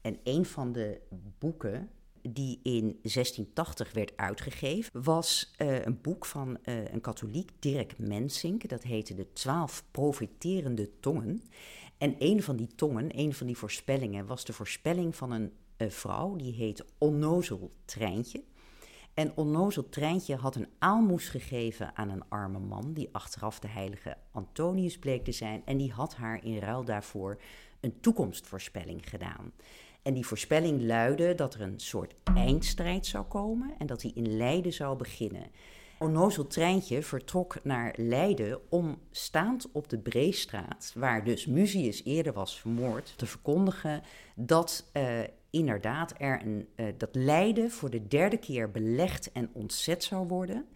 En 0.01 0.19
een 0.25 0.45
van 0.45 0.73
de 0.73 1.01
boeken 1.39 1.91
die 2.23 2.61
in 2.63 2.99
1680 3.03 3.93
werd 3.93 4.17
uitgegeven, 4.17 5.03
was 5.03 5.55
uh, 5.59 5.85
een 5.85 6.01
boek 6.01 6.27
van 6.27 6.59
uh, 6.65 6.93
een 6.93 7.01
katholiek, 7.01 7.51
Dirk 7.59 7.99
Mensink. 7.99 8.69
Dat 8.69 8.83
heette 8.83 9.15
De 9.15 9.33
Twaalf 9.33 9.85
Profiterende 9.91 10.91
Tongen. 11.01 11.43
En 11.99 12.15
een 12.19 12.43
van 12.43 12.57
die 12.57 12.75
tongen, 12.75 13.19
een 13.19 13.35
van 13.35 13.47
die 13.47 13.57
voorspellingen, 13.57 14.27
was 14.27 14.45
de 14.45 14.53
voorspelling 14.53 15.17
van 15.17 15.31
een 15.31 15.53
vrouw, 15.91 16.37
die 16.37 16.53
heet 16.53 16.85
Onnozel 16.99 17.73
Treintje. 17.85 18.43
En 19.15 19.33
Onnozel 19.35 19.89
Treintje 19.89 20.37
had 20.37 20.57
een 20.57 20.69
aalmoes 20.79 21.29
gegeven 21.29 21.97
aan 21.97 22.11
een 22.11 22.29
arme 22.29 22.59
man, 22.59 22.93
die 22.93 23.09
achteraf 23.13 23.59
de 23.59 23.69
heilige 23.69 24.17
Antonius 24.31 24.99
bleek 24.99 25.25
te 25.25 25.33
zijn. 25.33 25.63
En 25.65 25.77
die 25.77 25.93
had 25.93 26.15
haar 26.15 26.45
in 26.45 26.59
ruil 26.59 26.85
daarvoor 26.85 27.41
een 27.81 28.01
toekomstvoorspelling 28.01 29.09
gedaan. 29.09 29.53
En 30.03 30.15
die 30.15 30.27
voorspelling 30.27 30.83
luidde 30.83 31.35
dat 31.35 31.55
er 31.55 31.61
een 31.61 31.81
soort 31.81 32.15
eindstrijd 32.35 33.07
zou 33.07 33.25
komen 33.25 33.75
en 33.79 33.87
dat 33.87 34.01
die 34.01 34.13
in 34.15 34.37
Leiden 34.37 34.73
zou 34.73 34.97
beginnen. 34.97 35.47
Onnozel 35.99 36.47
treintje 36.47 37.03
vertrok 37.03 37.57
naar 37.63 37.95
Leiden 37.97 38.61
om 38.69 38.99
staand 39.11 39.73
op 39.73 39.89
de 39.89 39.99
Breestraat, 39.99 40.93
waar 40.95 41.25
dus 41.25 41.47
Muzius 41.47 42.05
eerder 42.05 42.33
was 42.33 42.61
vermoord, 42.61 43.15
te 43.17 43.27
verkondigen 43.27 44.03
dat 44.35 44.91
uh, 44.93 45.21
inderdaad 45.55 46.15
er 46.19 46.43
een, 46.43 46.69
uh, 46.77 46.87
dat 46.97 47.15
Leiden 47.15 47.71
voor 47.71 47.91
de 47.91 48.07
derde 48.07 48.37
keer 48.37 48.71
belegd 48.71 49.33
en 49.33 49.51
ontzet 49.53 50.05
zou 50.05 50.27
worden. 50.27 50.67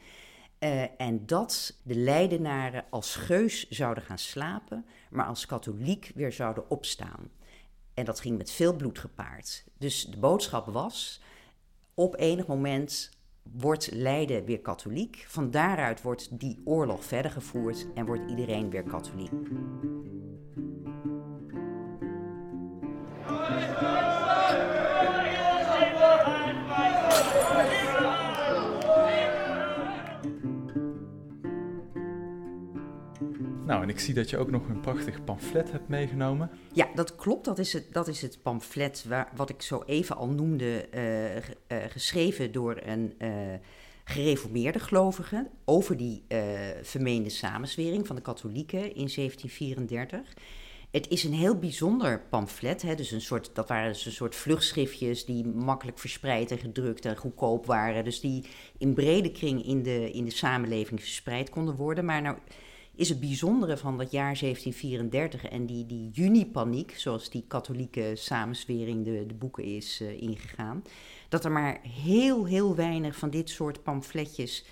Uh, 0.61 1.01
en 1.01 1.27
dat 1.27 1.81
de 1.83 1.95
Leidenaren 1.95 2.85
als 2.91 3.17
geus 3.17 3.69
zouden 3.69 4.05
gaan 4.05 4.19
slapen, 4.19 4.85
maar 5.11 5.27
als 5.27 5.47
katholiek 5.47 6.13
weer 6.15 6.33
zouden 6.33 6.71
opstaan. 6.71 7.31
En 7.95 8.05
dat 8.05 8.21
ging 8.21 8.39
met 8.39 8.51
veel 8.51 8.77
bloed 8.77 8.99
gepaard. 8.99 9.65
Dus 9.79 10.05
de 10.05 10.19
boodschap 10.19 10.67
was: 10.67 11.21
op 11.95 12.19
enig 12.19 12.47
moment 12.47 13.11
wordt 13.43 13.91
Leiden 13.93 14.45
weer 14.45 14.61
katholiek. 14.61 15.25
Van 15.29 15.51
daaruit 15.51 16.03
wordt 16.03 16.39
die 16.41 16.61
oorlog 16.65 17.05
verder 17.05 17.31
gevoerd 17.31 17.87
en 17.95 18.07
wordt 18.07 18.31
iedereen 18.31 18.71
weer 18.71 18.83
katholiek. 18.83 19.33
Nou, 33.69 33.83
en 33.83 33.89
ik 33.89 33.99
zie 33.99 34.15
dat 34.15 34.31
je 34.31 34.39
ook 34.39 34.51
nog 34.51 34.69
een 34.69 34.81
prachtig 34.81 35.25
pamflet 35.25 35.73
hebt 35.73 35.89
meegenomen. 35.89 36.51
Ja, 36.73 36.89
dat 36.95 37.17
klopt. 37.17 37.45
Dat 37.45 37.59
is 37.59 37.73
het, 37.73 37.93
dat 37.93 38.09
is 38.09 38.23
het 38.23 38.39
pamflet 38.43 39.05
waar, 39.09 39.33
wat 39.37 39.51
ik 39.51 39.63
zo 39.63 39.83
even 39.87 40.17
al 40.17 40.29
noemde, 40.29 40.89
uh, 40.95 41.37
uh, 41.37 41.43
geschreven 41.89 42.53
door 42.53 42.81
een 42.85 43.15
uh, 43.19 43.31
gereformeerde 44.05 44.79
gelovige 44.79 45.51
over 45.65 45.97
die 45.97 46.25
vermeende 46.83 47.29
samenzwering 47.29 48.07
van 48.07 48.17
de 48.17 48.23
katholieken 48.23 48.81
in 48.81 49.11
1734. 49.15 50.35
Het 50.91 51.09
is 51.09 51.25
een 51.25 51.35
heel 51.35 51.59
bijzonder 51.59 52.21
pamflet. 52.31 52.83
Hè? 52.83 52.95
Dus 52.95 53.11
een 53.11 53.21
soort, 53.21 53.51
dat 53.55 53.69
waren 53.69 53.93
dus 53.93 54.07
een 54.07 54.13
soort 54.13 54.35
vluchtschriftjes 54.35 55.25
die 55.25 55.47
makkelijk 55.47 55.99
verspreid 55.99 56.51
en 56.51 56.59
gedrukt 56.59 57.05
en 57.05 57.17
goedkoop 57.17 57.67
waren. 57.67 58.05
Dus 58.05 58.21
die 58.21 58.45
in 58.79 58.95
brede 58.95 59.31
kring 59.31 59.65
in 59.65 59.83
de, 59.83 60.11
in 60.11 60.25
de 60.25 60.31
samenleving 60.31 61.01
verspreid 61.01 61.51
konden 61.51 61.77
worden. 61.77 62.05
Maar 62.05 62.23
nou 62.23 62.37
is 62.99 63.09
het 63.09 63.21
bijzondere 63.21 63.77
van 63.77 63.99
dat 63.99 64.11
jaar 64.11 64.39
1734 64.39 65.45
en 65.45 65.67
die, 65.67 65.87
die 65.87 66.11
juni-paniek, 66.11 66.95
zoals 66.97 67.31
die 67.31 67.45
katholieke 67.49 68.13
samenswering 68.15 69.05
de, 69.05 69.27
de 69.27 69.35
boeken 69.35 69.65
is 69.65 70.01
uh, 70.01 70.23
ingegaan, 70.23 70.85
dat 71.29 71.45
er 71.45 71.53
maar 71.53 71.81
heel, 71.83 72.45
heel 72.45 72.75
weinig 72.75 73.17
van 73.17 73.31
dit 73.31 73.51
soort 73.51 73.83
pamfletjes 73.83 74.65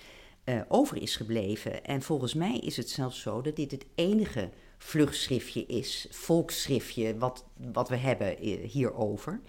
uh, 0.45 0.61
over 0.69 1.03
is 1.03 1.17
gebleven. 1.17 1.85
En 1.85 2.03
volgens 2.03 2.35
mij 2.35 2.59
is 2.59 2.77
het 2.77 2.91
zelfs 2.91 3.21
zo 3.21 3.41
dat 3.41 3.57
dit 3.57 3.71
het 3.71 3.87
enige 3.95 4.51
vluchtschriftje 4.79 5.67
is, 5.67 6.07
volksschriftje, 6.11 7.19
wat, 7.19 7.45
wat 7.73 7.89
we 7.89 7.97
hebben 7.97 8.39
eh, 8.39 8.71
hierover. 8.71 9.41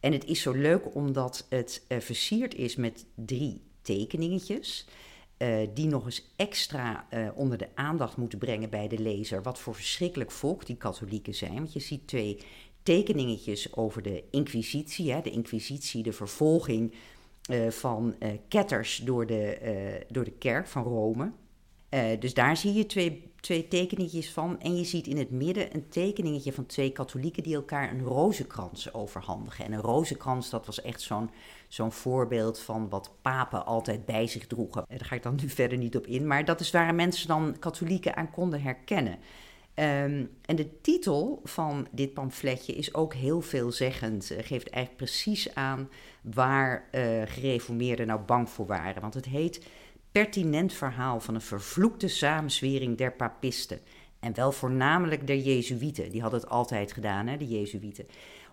En 0.00 0.12
het 0.12 0.24
is 0.24 0.40
zo 0.40 0.52
leuk 0.52 0.94
omdat 0.94 1.46
het 1.48 1.84
versierd 1.88 2.54
is 2.54 2.76
met 2.76 3.06
drie 3.14 3.60
tekeningetjes. 3.82 4.86
Uh, 5.38 5.68
die 5.74 5.86
nog 5.86 6.04
eens 6.04 6.32
extra 6.36 7.06
uh, 7.14 7.28
onder 7.34 7.58
de 7.58 7.68
aandacht 7.74 8.16
moeten 8.16 8.38
brengen 8.38 8.70
bij 8.70 8.88
de 8.88 8.98
lezer. 8.98 9.42
Wat 9.42 9.58
voor 9.58 9.74
verschrikkelijk 9.74 10.30
volk 10.30 10.66
die 10.66 10.76
katholieken 10.76 11.34
zijn. 11.34 11.54
Want 11.54 11.72
je 11.72 11.80
ziet 11.80 12.06
twee 12.06 12.38
tekeningetjes 12.82 13.76
over 13.76 14.02
de 14.02 14.24
inquisitie. 14.30 15.12
Hè, 15.12 15.20
de 15.20 15.30
inquisitie, 15.30 16.02
de 16.02 16.12
vervolging 16.12 16.94
uh, 17.50 17.70
van 17.70 18.14
ketters 18.48 18.96
door 18.96 19.26
de, 19.26 20.06
door 20.08 20.24
de 20.24 20.38
kerk 20.38 20.66
van 20.66 20.82
Rome. 20.82 21.32
Dus 22.18 22.34
daar 22.34 22.56
zie 22.56 22.72
je 22.72 22.86
twee 22.86 23.28
twee 23.40 23.68
tekeningetjes 23.68 24.30
van. 24.30 24.60
En 24.60 24.76
je 24.76 24.84
ziet 24.84 25.06
in 25.06 25.18
het 25.18 25.30
midden 25.30 25.74
een 25.74 25.88
tekeningetje 25.88 26.52
van 26.52 26.66
twee 26.66 26.90
katholieken 26.90 27.42
die 27.42 27.54
elkaar 27.54 27.90
een 27.90 28.02
rozenkrans 28.02 28.94
overhandigen. 28.94 29.64
En 29.64 29.72
een 29.72 29.80
rozenkrans, 29.80 30.50
dat 30.50 30.66
was 30.66 30.80
echt 30.80 31.10
zo'n 31.68 31.92
voorbeeld 31.92 32.58
van 32.58 32.88
wat 32.88 33.10
papen 33.22 33.66
altijd 33.66 34.04
bij 34.04 34.26
zich 34.26 34.46
droegen. 34.46 34.84
Daar 34.88 35.04
ga 35.04 35.14
ik 35.14 35.22
dan 35.22 35.38
nu 35.42 35.48
verder 35.48 35.78
niet 35.78 35.96
op 35.96 36.06
in. 36.06 36.26
Maar 36.26 36.44
dat 36.44 36.60
is 36.60 36.70
waar 36.70 36.94
mensen 36.94 37.28
dan 37.28 37.56
katholieken 37.58 38.16
aan 38.16 38.30
konden 38.30 38.62
herkennen. 38.62 39.18
Um, 39.74 40.30
en 40.44 40.56
de 40.56 40.80
titel 40.80 41.40
van 41.44 41.88
dit 41.90 42.14
pamfletje 42.14 42.74
is 42.74 42.94
ook 42.94 43.14
heel 43.14 43.40
veelzeggend. 43.40 44.24
Geeft 44.26 44.68
eigenlijk 44.68 44.96
precies 44.96 45.54
aan 45.54 45.88
waar 46.22 46.88
gereformeerden 47.24 48.06
nou 48.06 48.20
bang 48.20 48.50
voor 48.50 48.66
waren. 48.66 49.00
Want 49.02 49.14
het 49.14 49.24
heet 49.24 49.66
pertinent 50.12 50.72
verhaal 50.72 51.20
van 51.20 51.34
een 51.34 51.40
vervloekte 51.40 52.08
samenzwering 52.08 52.96
der 52.96 53.12
papisten. 53.12 53.80
En 54.20 54.34
wel 54.34 54.52
voornamelijk 54.52 55.26
der 55.26 55.36
Jezuïeten. 55.36 56.10
Die 56.10 56.20
hadden 56.20 56.40
het 56.40 56.48
altijd 56.48 56.92
gedaan, 56.92 57.26
hè, 57.26 57.36
de 57.36 57.48
Jezuïeten. 57.48 58.06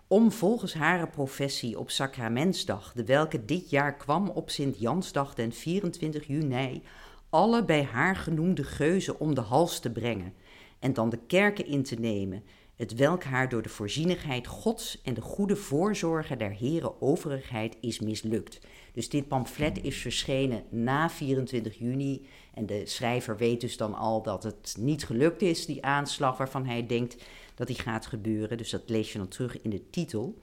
Om 0.08 0.32
volgens 0.32 0.74
haar 0.74 1.08
professie 1.08 1.78
op 1.78 1.90
Sacramentsdag, 1.90 2.92
de 2.92 3.04
welke 3.04 3.44
dit 3.44 3.70
jaar 3.70 3.96
kwam 3.96 4.28
op 4.28 4.50
Sint-Jansdag 4.50 5.34
den 5.34 5.52
24 5.52 6.26
juni, 6.26 6.82
alle 7.30 7.64
bij 7.64 7.82
haar 7.84 8.16
genoemde 8.16 8.64
geuzen 8.64 9.20
om 9.20 9.34
de 9.34 9.40
hals 9.40 9.80
te 9.80 9.90
brengen 9.90 10.34
en 10.78 10.92
dan 10.92 11.08
de 11.08 11.18
kerken 11.26 11.66
in 11.66 11.82
te 11.82 11.94
nemen, 11.94 12.42
het 12.76 12.94
welk 12.94 13.24
haar 13.24 13.48
door 13.48 13.62
de 13.62 13.68
voorzienigheid 13.68 14.46
Gods 14.46 15.00
en 15.02 15.14
de 15.14 15.20
goede 15.20 15.56
voorzorgen 15.56 16.38
der 16.38 16.50
Heren 16.50 17.02
overigheid 17.02 17.76
is 17.80 18.00
mislukt. 18.00 18.60
Dus 18.92 19.08
dit 19.08 19.28
pamflet 19.28 19.82
is 19.82 19.96
verschenen 19.96 20.64
na 20.68 21.10
24 21.10 21.78
juni. 21.78 22.26
En 22.54 22.66
de 22.66 22.86
schrijver 22.86 23.36
weet 23.36 23.60
dus 23.60 23.76
dan 23.76 23.94
al 23.94 24.22
dat 24.22 24.42
het 24.42 24.76
niet 24.78 25.04
gelukt 25.04 25.42
is, 25.42 25.66
die 25.66 25.84
aanslag 25.84 26.36
waarvan 26.36 26.66
hij 26.66 26.86
denkt 26.86 27.24
dat 27.54 27.66
die 27.66 27.78
gaat 27.78 28.06
gebeuren. 28.06 28.58
Dus 28.58 28.70
dat 28.70 28.82
lees 28.86 29.12
je 29.12 29.18
dan 29.18 29.28
terug 29.28 29.62
in 29.62 29.70
de 29.70 29.90
titel. 29.90 30.38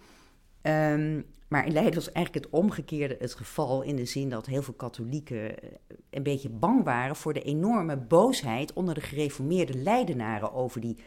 Um, 0.62 1.26
maar 1.48 1.66
in 1.66 1.74
Leiden 1.74 1.96
was 1.96 2.12
eigenlijk 2.12 2.46
het 2.46 2.54
omgekeerde 2.54 3.16
het 3.20 3.34
geval 3.34 3.82
in 3.82 3.96
de 3.96 4.06
zin 4.06 4.30
dat 4.30 4.46
heel 4.46 4.62
veel 4.62 4.74
katholieken 4.74 5.62
eh, 5.62 5.70
een 6.10 6.24
beetje 6.24 6.50
bang 6.50 6.84
waren 6.84 7.16
voor 7.16 7.34
de 7.34 7.42
enorme 7.42 7.98
boosheid 7.98 8.74
onder 8.74 8.94
de 8.94 9.02
gereformeerde 9.02 9.78
Leidenaren 9.78 10.54
over 10.54 10.82
die 10.82 10.98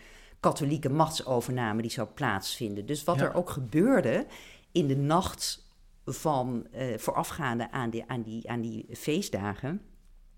katholieke 0.47 0.89
machtsovername 0.89 1.83
die 1.83 1.91
zou 1.91 2.09
plaatsvinden. 2.09 2.87
Dus 2.87 3.05
wat 3.05 3.21
er 3.21 3.35
ook 3.35 3.51
gebeurde 3.51 4.27
in 4.73 4.87
de 4.87 4.97
nacht 4.97 5.69
van 6.05 6.67
uh, 6.75 6.99
voorafgaande 6.99 7.71
aan 7.71 7.91
die, 7.91 8.05
aan, 8.07 8.23
die, 8.23 8.51
aan 8.51 8.61
die 8.61 8.87
feestdagen 8.93 9.81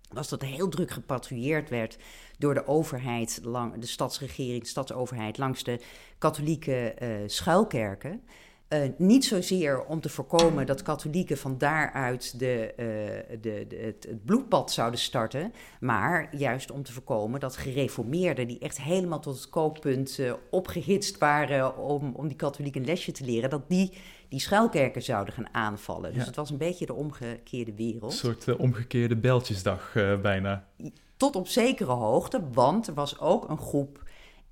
was 0.08 0.28
dat 0.28 0.42
er 0.42 0.48
heel 0.48 0.68
druk 0.68 0.90
gepatrouilleerd 0.90 1.68
werd 1.68 1.98
door 2.38 2.54
de 2.54 2.66
overheid, 2.66 3.40
lang, 3.42 3.78
de 3.78 3.86
stadsregering, 3.86 4.62
de 4.62 4.68
stadsoverheid, 4.68 5.38
langs 5.38 5.62
de 5.62 5.80
katholieke 6.18 6.96
uh, 7.02 7.08
schuilkerken. 7.26 8.22
Uh, 8.68 8.80
niet 8.96 9.24
zozeer 9.24 9.84
om 9.84 10.00
te 10.00 10.08
voorkomen 10.08 10.66
dat 10.66 10.82
katholieken 10.82 11.38
van 11.38 11.58
daaruit 11.58 12.38
de, 12.38 12.72
uh, 12.76 13.40
de, 13.40 13.66
de, 13.68 13.76
het, 13.76 14.06
het, 14.08 14.24
bloedbad 14.24 14.72
zouden 14.72 15.00
starten, 15.00 15.52
maar 15.80 16.36
juist 16.36 16.70
om 16.70 16.82
te 16.82 16.92
voorkomen 16.92 17.40
dat 17.40 17.56
gereformeerden, 17.56 18.48
die 18.48 18.58
echt 18.58 18.80
helemaal 18.82 19.20
tot 19.20 19.36
het 19.36 19.48
kookpunt 19.48 20.18
uh, 20.18 20.32
opgehitst 20.50 21.18
waren 21.18 21.78
om, 21.78 22.12
om 22.14 22.28
die 22.28 22.36
katholieken 22.36 22.80
een 22.80 22.86
lesje 22.86 23.12
te 23.12 23.24
leren, 23.24 23.50
dat 23.50 23.68
die 23.68 23.92
die 24.28 24.40
schuilkerken 24.40 25.02
zouden 25.02 25.34
gaan 25.34 25.54
aanvallen. 25.54 26.12
Dus 26.12 26.20
ja. 26.20 26.26
het 26.26 26.36
was 26.36 26.50
een 26.50 26.58
beetje 26.58 26.86
de 26.86 26.94
omgekeerde 26.94 27.74
wereld. 27.74 28.12
Een 28.12 28.18
soort 28.18 28.56
omgekeerde 28.56 29.16
beltjesdag 29.16 29.92
bijna. 30.22 30.68
Tot 31.16 31.36
op 31.36 31.48
zekere 31.48 31.92
hoogte, 31.92 32.42
want 32.52 32.86
er 32.86 32.94
was 32.94 33.18
ook 33.18 33.48
een 33.48 33.58
groep 33.58 34.02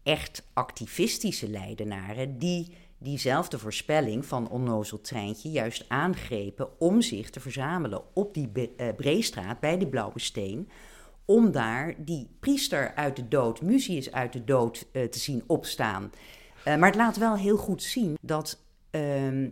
echt 0.03 0.47
activistische 0.53 1.49
leidenaren 1.49 2.39
die 2.39 2.73
diezelfde 2.99 3.59
voorspelling 3.59 4.27
van 4.27 4.49
onnozel 4.51 5.01
treintje 5.01 5.51
juist 5.51 5.85
aangrepen 5.89 6.81
om 6.81 7.03
zich 7.03 7.31
te 7.31 7.41
verzamelen 7.41 8.03
op 8.15 8.35
die 8.35 8.51
uh, 8.55 8.89
Breestraat 8.97 9.61
bij 9.61 9.79
de 9.79 9.87
Blauwe 9.87 10.21
Steen. 10.21 10.69
Om 11.25 11.53
daar 11.53 11.95
die 11.99 12.29
priester 12.41 12.95
uit 12.95 13.17
de 13.17 13.29
dood, 13.29 13.63
Muzius 13.63 14.13
uit 14.13 14.33
de 14.33 14.45
dood 14.45 14.87
uh, 14.93 15.05
te 15.05 15.19
zien 15.19 15.43
opstaan. 15.47 16.13
Uh, 16.59 16.77
maar 16.77 16.89
het 16.89 16.97
laat 16.97 17.17
wel 17.17 17.37
heel 17.37 17.57
goed 17.57 17.83
zien 17.83 18.17
dat 18.21 18.65
ehm, 18.91 19.51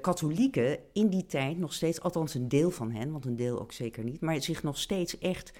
katholieken 0.00 0.78
in 0.92 1.08
die 1.08 1.26
tijd 1.26 1.58
nog 1.58 1.72
steeds, 1.72 2.00
althans 2.00 2.34
een 2.34 2.48
deel 2.48 2.70
van 2.70 2.90
hen, 2.90 3.12
want 3.12 3.24
een 3.24 3.36
deel 3.36 3.60
ook 3.60 3.72
zeker 3.72 4.04
niet, 4.04 4.20
maar 4.20 4.42
zich 4.42 4.62
nog 4.62 4.78
steeds 4.78 5.18
echt 5.18 5.52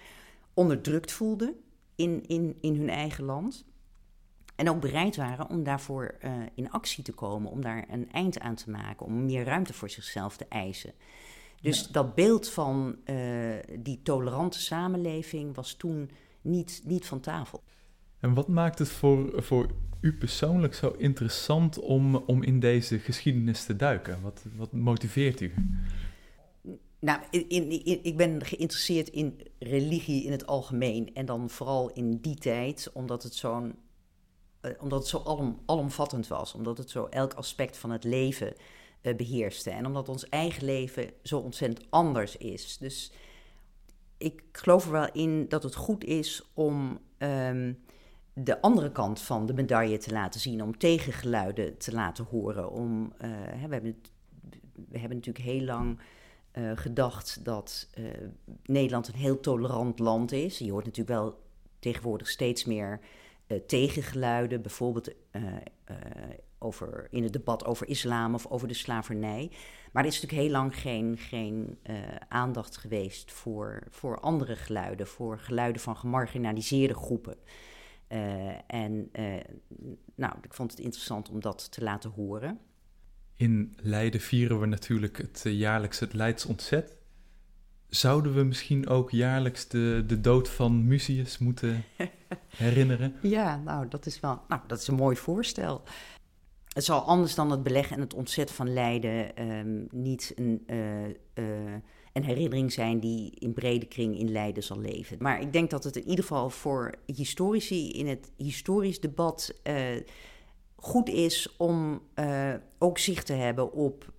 onderdrukt 0.54 1.12
voelden 1.12 1.54
in, 1.94 2.26
in, 2.26 2.56
in 2.60 2.76
hun 2.76 2.90
eigen 2.90 3.24
land. 3.24 3.64
En 4.54 4.70
ook 4.70 4.80
bereid 4.80 5.16
waren 5.16 5.48
om 5.48 5.62
daarvoor 5.62 6.14
uh, 6.24 6.32
in 6.54 6.70
actie 6.70 7.04
te 7.04 7.12
komen, 7.12 7.50
om 7.50 7.60
daar 7.60 7.84
een 7.90 8.12
eind 8.12 8.40
aan 8.40 8.54
te 8.54 8.70
maken, 8.70 9.06
om 9.06 9.24
meer 9.24 9.44
ruimte 9.44 9.72
voor 9.72 9.90
zichzelf 9.90 10.36
te 10.36 10.46
eisen. 10.48 10.92
Dus 11.60 11.88
dat 11.88 12.14
beeld 12.14 12.48
van 12.48 12.96
uh, 13.04 13.16
die 13.78 14.00
tolerante 14.02 14.60
samenleving 14.60 15.54
was 15.54 15.74
toen 15.74 16.10
niet, 16.40 16.82
niet 16.84 17.06
van 17.06 17.20
tafel. 17.20 17.62
En 18.20 18.34
wat 18.34 18.48
maakt 18.48 18.78
het 18.78 18.88
voor, 18.88 19.42
voor 19.42 19.70
u 20.00 20.12
persoonlijk 20.12 20.74
zo 20.74 20.94
interessant 20.98 21.78
om, 21.78 22.16
om 22.16 22.42
in 22.42 22.60
deze 22.60 22.98
geschiedenis 22.98 23.64
te 23.64 23.76
duiken? 23.76 24.22
Wat, 24.22 24.44
wat 24.56 24.72
motiveert 24.72 25.40
u? 25.40 25.54
Nou, 26.98 27.20
in, 27.30 27.48
in, 27.48 28.04
ik 28.04 28.16
ben 28.16 28.44
geïnteresseerd 28.44 29.08
in 29.08 29.40
religie 29.58 30.24
in 30.24 30.30
het 30.30 30.46
algemeen. 30.46 31.14
En 31.14 31.26
dan 31.26 31.50
vooral 31.50 31.90
in 31.92 32.16
die 32.16 32.36
tijd, 32.36 32.90
omdat 32.92 33.22
het 33.22 33.34
zo'n 33.34 33.74
omdat 34.78 34.98
het 34.98 35.08
zo 35.08 35.22
alom, 35.24 35.60
alomvattend 35.66 36.28
was, 36.28 36.54
omdat 36.54 36.78
het 36.78 36.90
zo 36.90 37.06
elk 37.06 37.32
aspect 37.32 37.76
van 37.76 37.90
het 37.90 38.04
leven 38.04 38.54
uh, 39.02 39.14
beheerste 39.14 39.70
en 39.70 39.86
omdat 39.86 40.08
ons 40.08 40.28
eigen 40.28 40.64
leven 40.64 41.10
zo 41.22 41.38
ontzettend 41.38 41.86
anders 41.90 42.36
is. 42.36 42.78
Dus 42.78 43.12
ik 44.18 44.42
geloof 44.52 44.84
er 44.84 44.92
wel 44.92 45.12
in 45.12 45.48
dat 45.48 45.62
het 45.62 45.74
goed 45.74 46.04
is 46.04 46.50
om 46.54 46.98
um, 47.18 47.78
de 48.32 48.60
andere 48.60 48.92
kant 48.92 49.20
van 49.20 49.46
de 49.46 49.54
medaille 49.54 49.98
te 49.98 50.12
laten 50.12 50.40
zien, 50.40 50.62
om 50.62 50.78
tegengeluiden 50.78 51.78
te 51.78 51.92
laten 51.92 52.24
horen. 52.24 52.70
Om, 52.70 53.12
hè, 53.18 53.68
we, 53.68 53.74
hebben, 53.74 54.00
we 54.88 54.98
hebben 54.98 55.16
natuurlijk 55.16 55.44
heel 55.44 55.60
lang 55.64 55.98
gedacht 56.74 57.44
dat 57.44 57.88
Nederland 58.64 59.08
een 59.08 59.14
heel 59.14 59.40
tolerant 59.40 59.98
land 59.98 60.32
is. 60.32 60.58
Je 60.58 60.70
hoort 60.70 60.84
natuurlijk 60.84 61.18
wel 61.18 61.38
tegenwoordig 61.78 62.28
steeds 62.28 62.64
meer 62.64 63.00
uh, 63.48 63.58
tegengeluiden, 63.58 64.62
bijvoorbeeld 64.62 65.08
uh, 65.08 65.42
uh, 65.42 65.96
over, 66.58 67.06
in 67.10 67.22
het 67.22 67.32
debat 67.32 67.64
over 67.64 67.88
islam 67.88 68.34
of 68.34 68.46
over 68.46 68.68
de 68.68 68.74
slavernij. 68.74 69.50
Maar 69.92 70.02
er 70.02 70.08
is 70.08 70.20
natuurlijk 70.20 70.42
heel 70.42 70.60
lang 70.60 70.76
geen, 70.76 71.16
geen 71.18 71.78
aandacht 72.28 72.76
geweest 72.76 73.32
voor, 73.32 73.82
voor 73.90 74.20
andere 74.20 74.56
geluiden, 74.56 75.06
voor 75.06 75.38
geluiden 75.38 75.82
van 75.82 75.96
gemarginaliseerde 75.96 76.94
groepen. 76.94 77.36
en 78.66 79.10
nou, 80.14 80.34
ik 80.42 80.54
vond 80.54 80.70
het 80.70 80.80
interessant 80.80 81.30
om 81.30 81.40
dat 81.40 81.72
te 81.72 81.82
laten 81.82 82.10
horen. 82.10 82.60
In 83.36 83.76
Leiden 83.82 84.20
vieren 84.20 84.60
we 84.60 84.66
natuurlijk 84.66 85.16
het 85.16 85.42
jaarlijks 85.44 86.00
het 86.00 86.12
Leids 86.12 86.46
ontzet. 86.46 86.96
Zouden 87.94 88.34
we 88.34 88.42
misschien 88.42 88.88
ook 88.88 89.10
jaarlijks 89.10 89.68
de, 89.68 90.04
de 90.06 90.20
dood 90.20 90.48
van 90.48 90.86
Muzius 90.86 91.38
moeten 91.38 91.84
herinneren? 92.56 93.14
ja, 93.22 93.56
nou 93.56 93.88
dat 93.88 94.06
is 94.06 94.20
wel 94.20 94.40
nou, 94.48 94.60
dat 94.66 94.80
is 94.80 94.88
een 94.88 94.94
mooi 94.94 95.16
voorstel. 95.16 95.82
Het 96.68 96.84
zal 96.84 97.00
anders 97.00 97.34
dan 97.34 97.50
het 97.50 97.62
beleg 97.62 97.90
en 97.90 98.00
het 98.00 98.14
ontzet 98.14 98.50
van 98.50 98.72
Leiden 98.72 99.48
um, 99.48 99.86
niet 99.90 100.32
een, 100.36 100.64
uh, 100.66 101.04
uh, 101.04 101.14
een 102.12 102.24
herinnering 102.24 102.72
zijn 102.72 103.00
die 103.00 103.30
in 103.38 103.52
brede 103.52 103.86
kring 103.86 104.18
in 104.18 104.32
Leiden 104.32 104.62
zal 104.62 104.78
leven. 104.78 105.16
Maar 105.20 105.40
ik 105.40 105.52
denk 105.52 105.70
dat 105.70 105.84
het 105.84 105.96
in 105.96 106.08
ieder 106.08 106.24
geval 106.24 106.50
voor 106.50 106.94
historici 107.06 107.90
in 107.90 108.06
het 108.06 108.32
historisch 108.36 109.00
debat 109.00 109.60
uh, 109.64 109.74
goed 110.84 111.08
is 111.08 111.54
om 111.56 112.00
ook 112.78 112.98
zicht 112.98 113.26
te 113.26 113.32
hebben 113.32 113.72
op, 113.72 114.12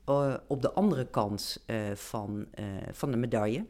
op 0.48 0.62
de 0.62 0.72
andere 0.72 1.06
kant 1.06 1.66
van, 1.94 2.46
van 2.92 3.12
de 3.12 3.18
medaille. 3.18 3.66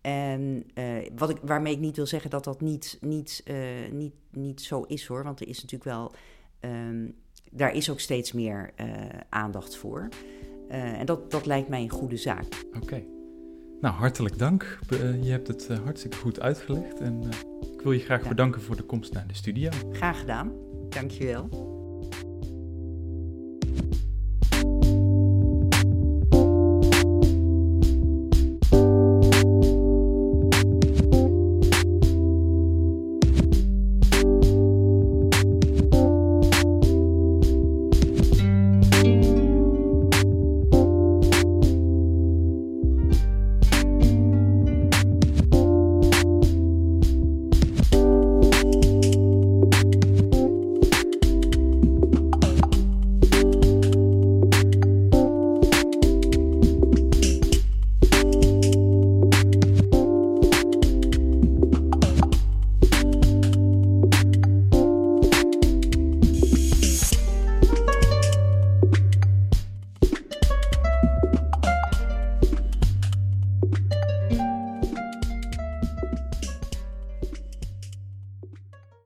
En 0.00 0.64
wat 1.16 1.30
ik, 1.30 1.38
waarmee 1.42 1.72
ik 1.72 1.80
niet 1.80 1.96
wil 1.96 2.06
zeggen 2.06 2.30
dat 2.30 2.44
dat 2.44 2.60
niet, 2.60 2.98
niet, 3.00 3.44
niet, 3.92 4.14
niet 4.30 4.60
zo 4.60 4.82
is 4.82 5.06
hoor. 5.06 5.24
Want 5.24 5.40
er 5.40 5.48
is 5.48 5.62
natuurlijk 5.62 5.90
wel. 5.90 6.12
Um, 6.60 7.14
daar 7.50 7.74
is 7.74 7.90
ook 7.90 8.00
steeds 8.00 8.32
meer 8.32 8.70
aandacht 9.28 9.76
voor. 9.76 10.08
en 10.68 11.06
dat, 11.06 11.30
dat 11.30 11.46
lijkt 11.46 11.68
mij 11.68 11.82
een 11.82 11.88
goede 11.88 12.16
zaak. 12.16 12.64
Oké. 12.82 13.02
Nou, 13.80 13.94
hartelijk 13.94 14.38
dank. 14.38 14.78
je 15.22 15.30
hebt 15.30 15.48
het 15.48 15.68
hartstikke 15.68 16.16
goed 16.16 16.40
uitgelegd. 16.40 17.00
En 17.00 17.22
ik 17.72 17.80
wil 17.80 17.92
je 17.92 18.00
graag 18.00 18.22
ja. 18.22 18.28
bedanken 18.28 18.62
voor 18.62 18.76
de 18.76 18.82
komst 18.82 19.12
naar 19.12 19.26
de 19.26 19.34
studio. 19.34 19.70
Graag 19.92 20.18
gedaan. 20.18 20.67
Dankjewel. 20.94 21.77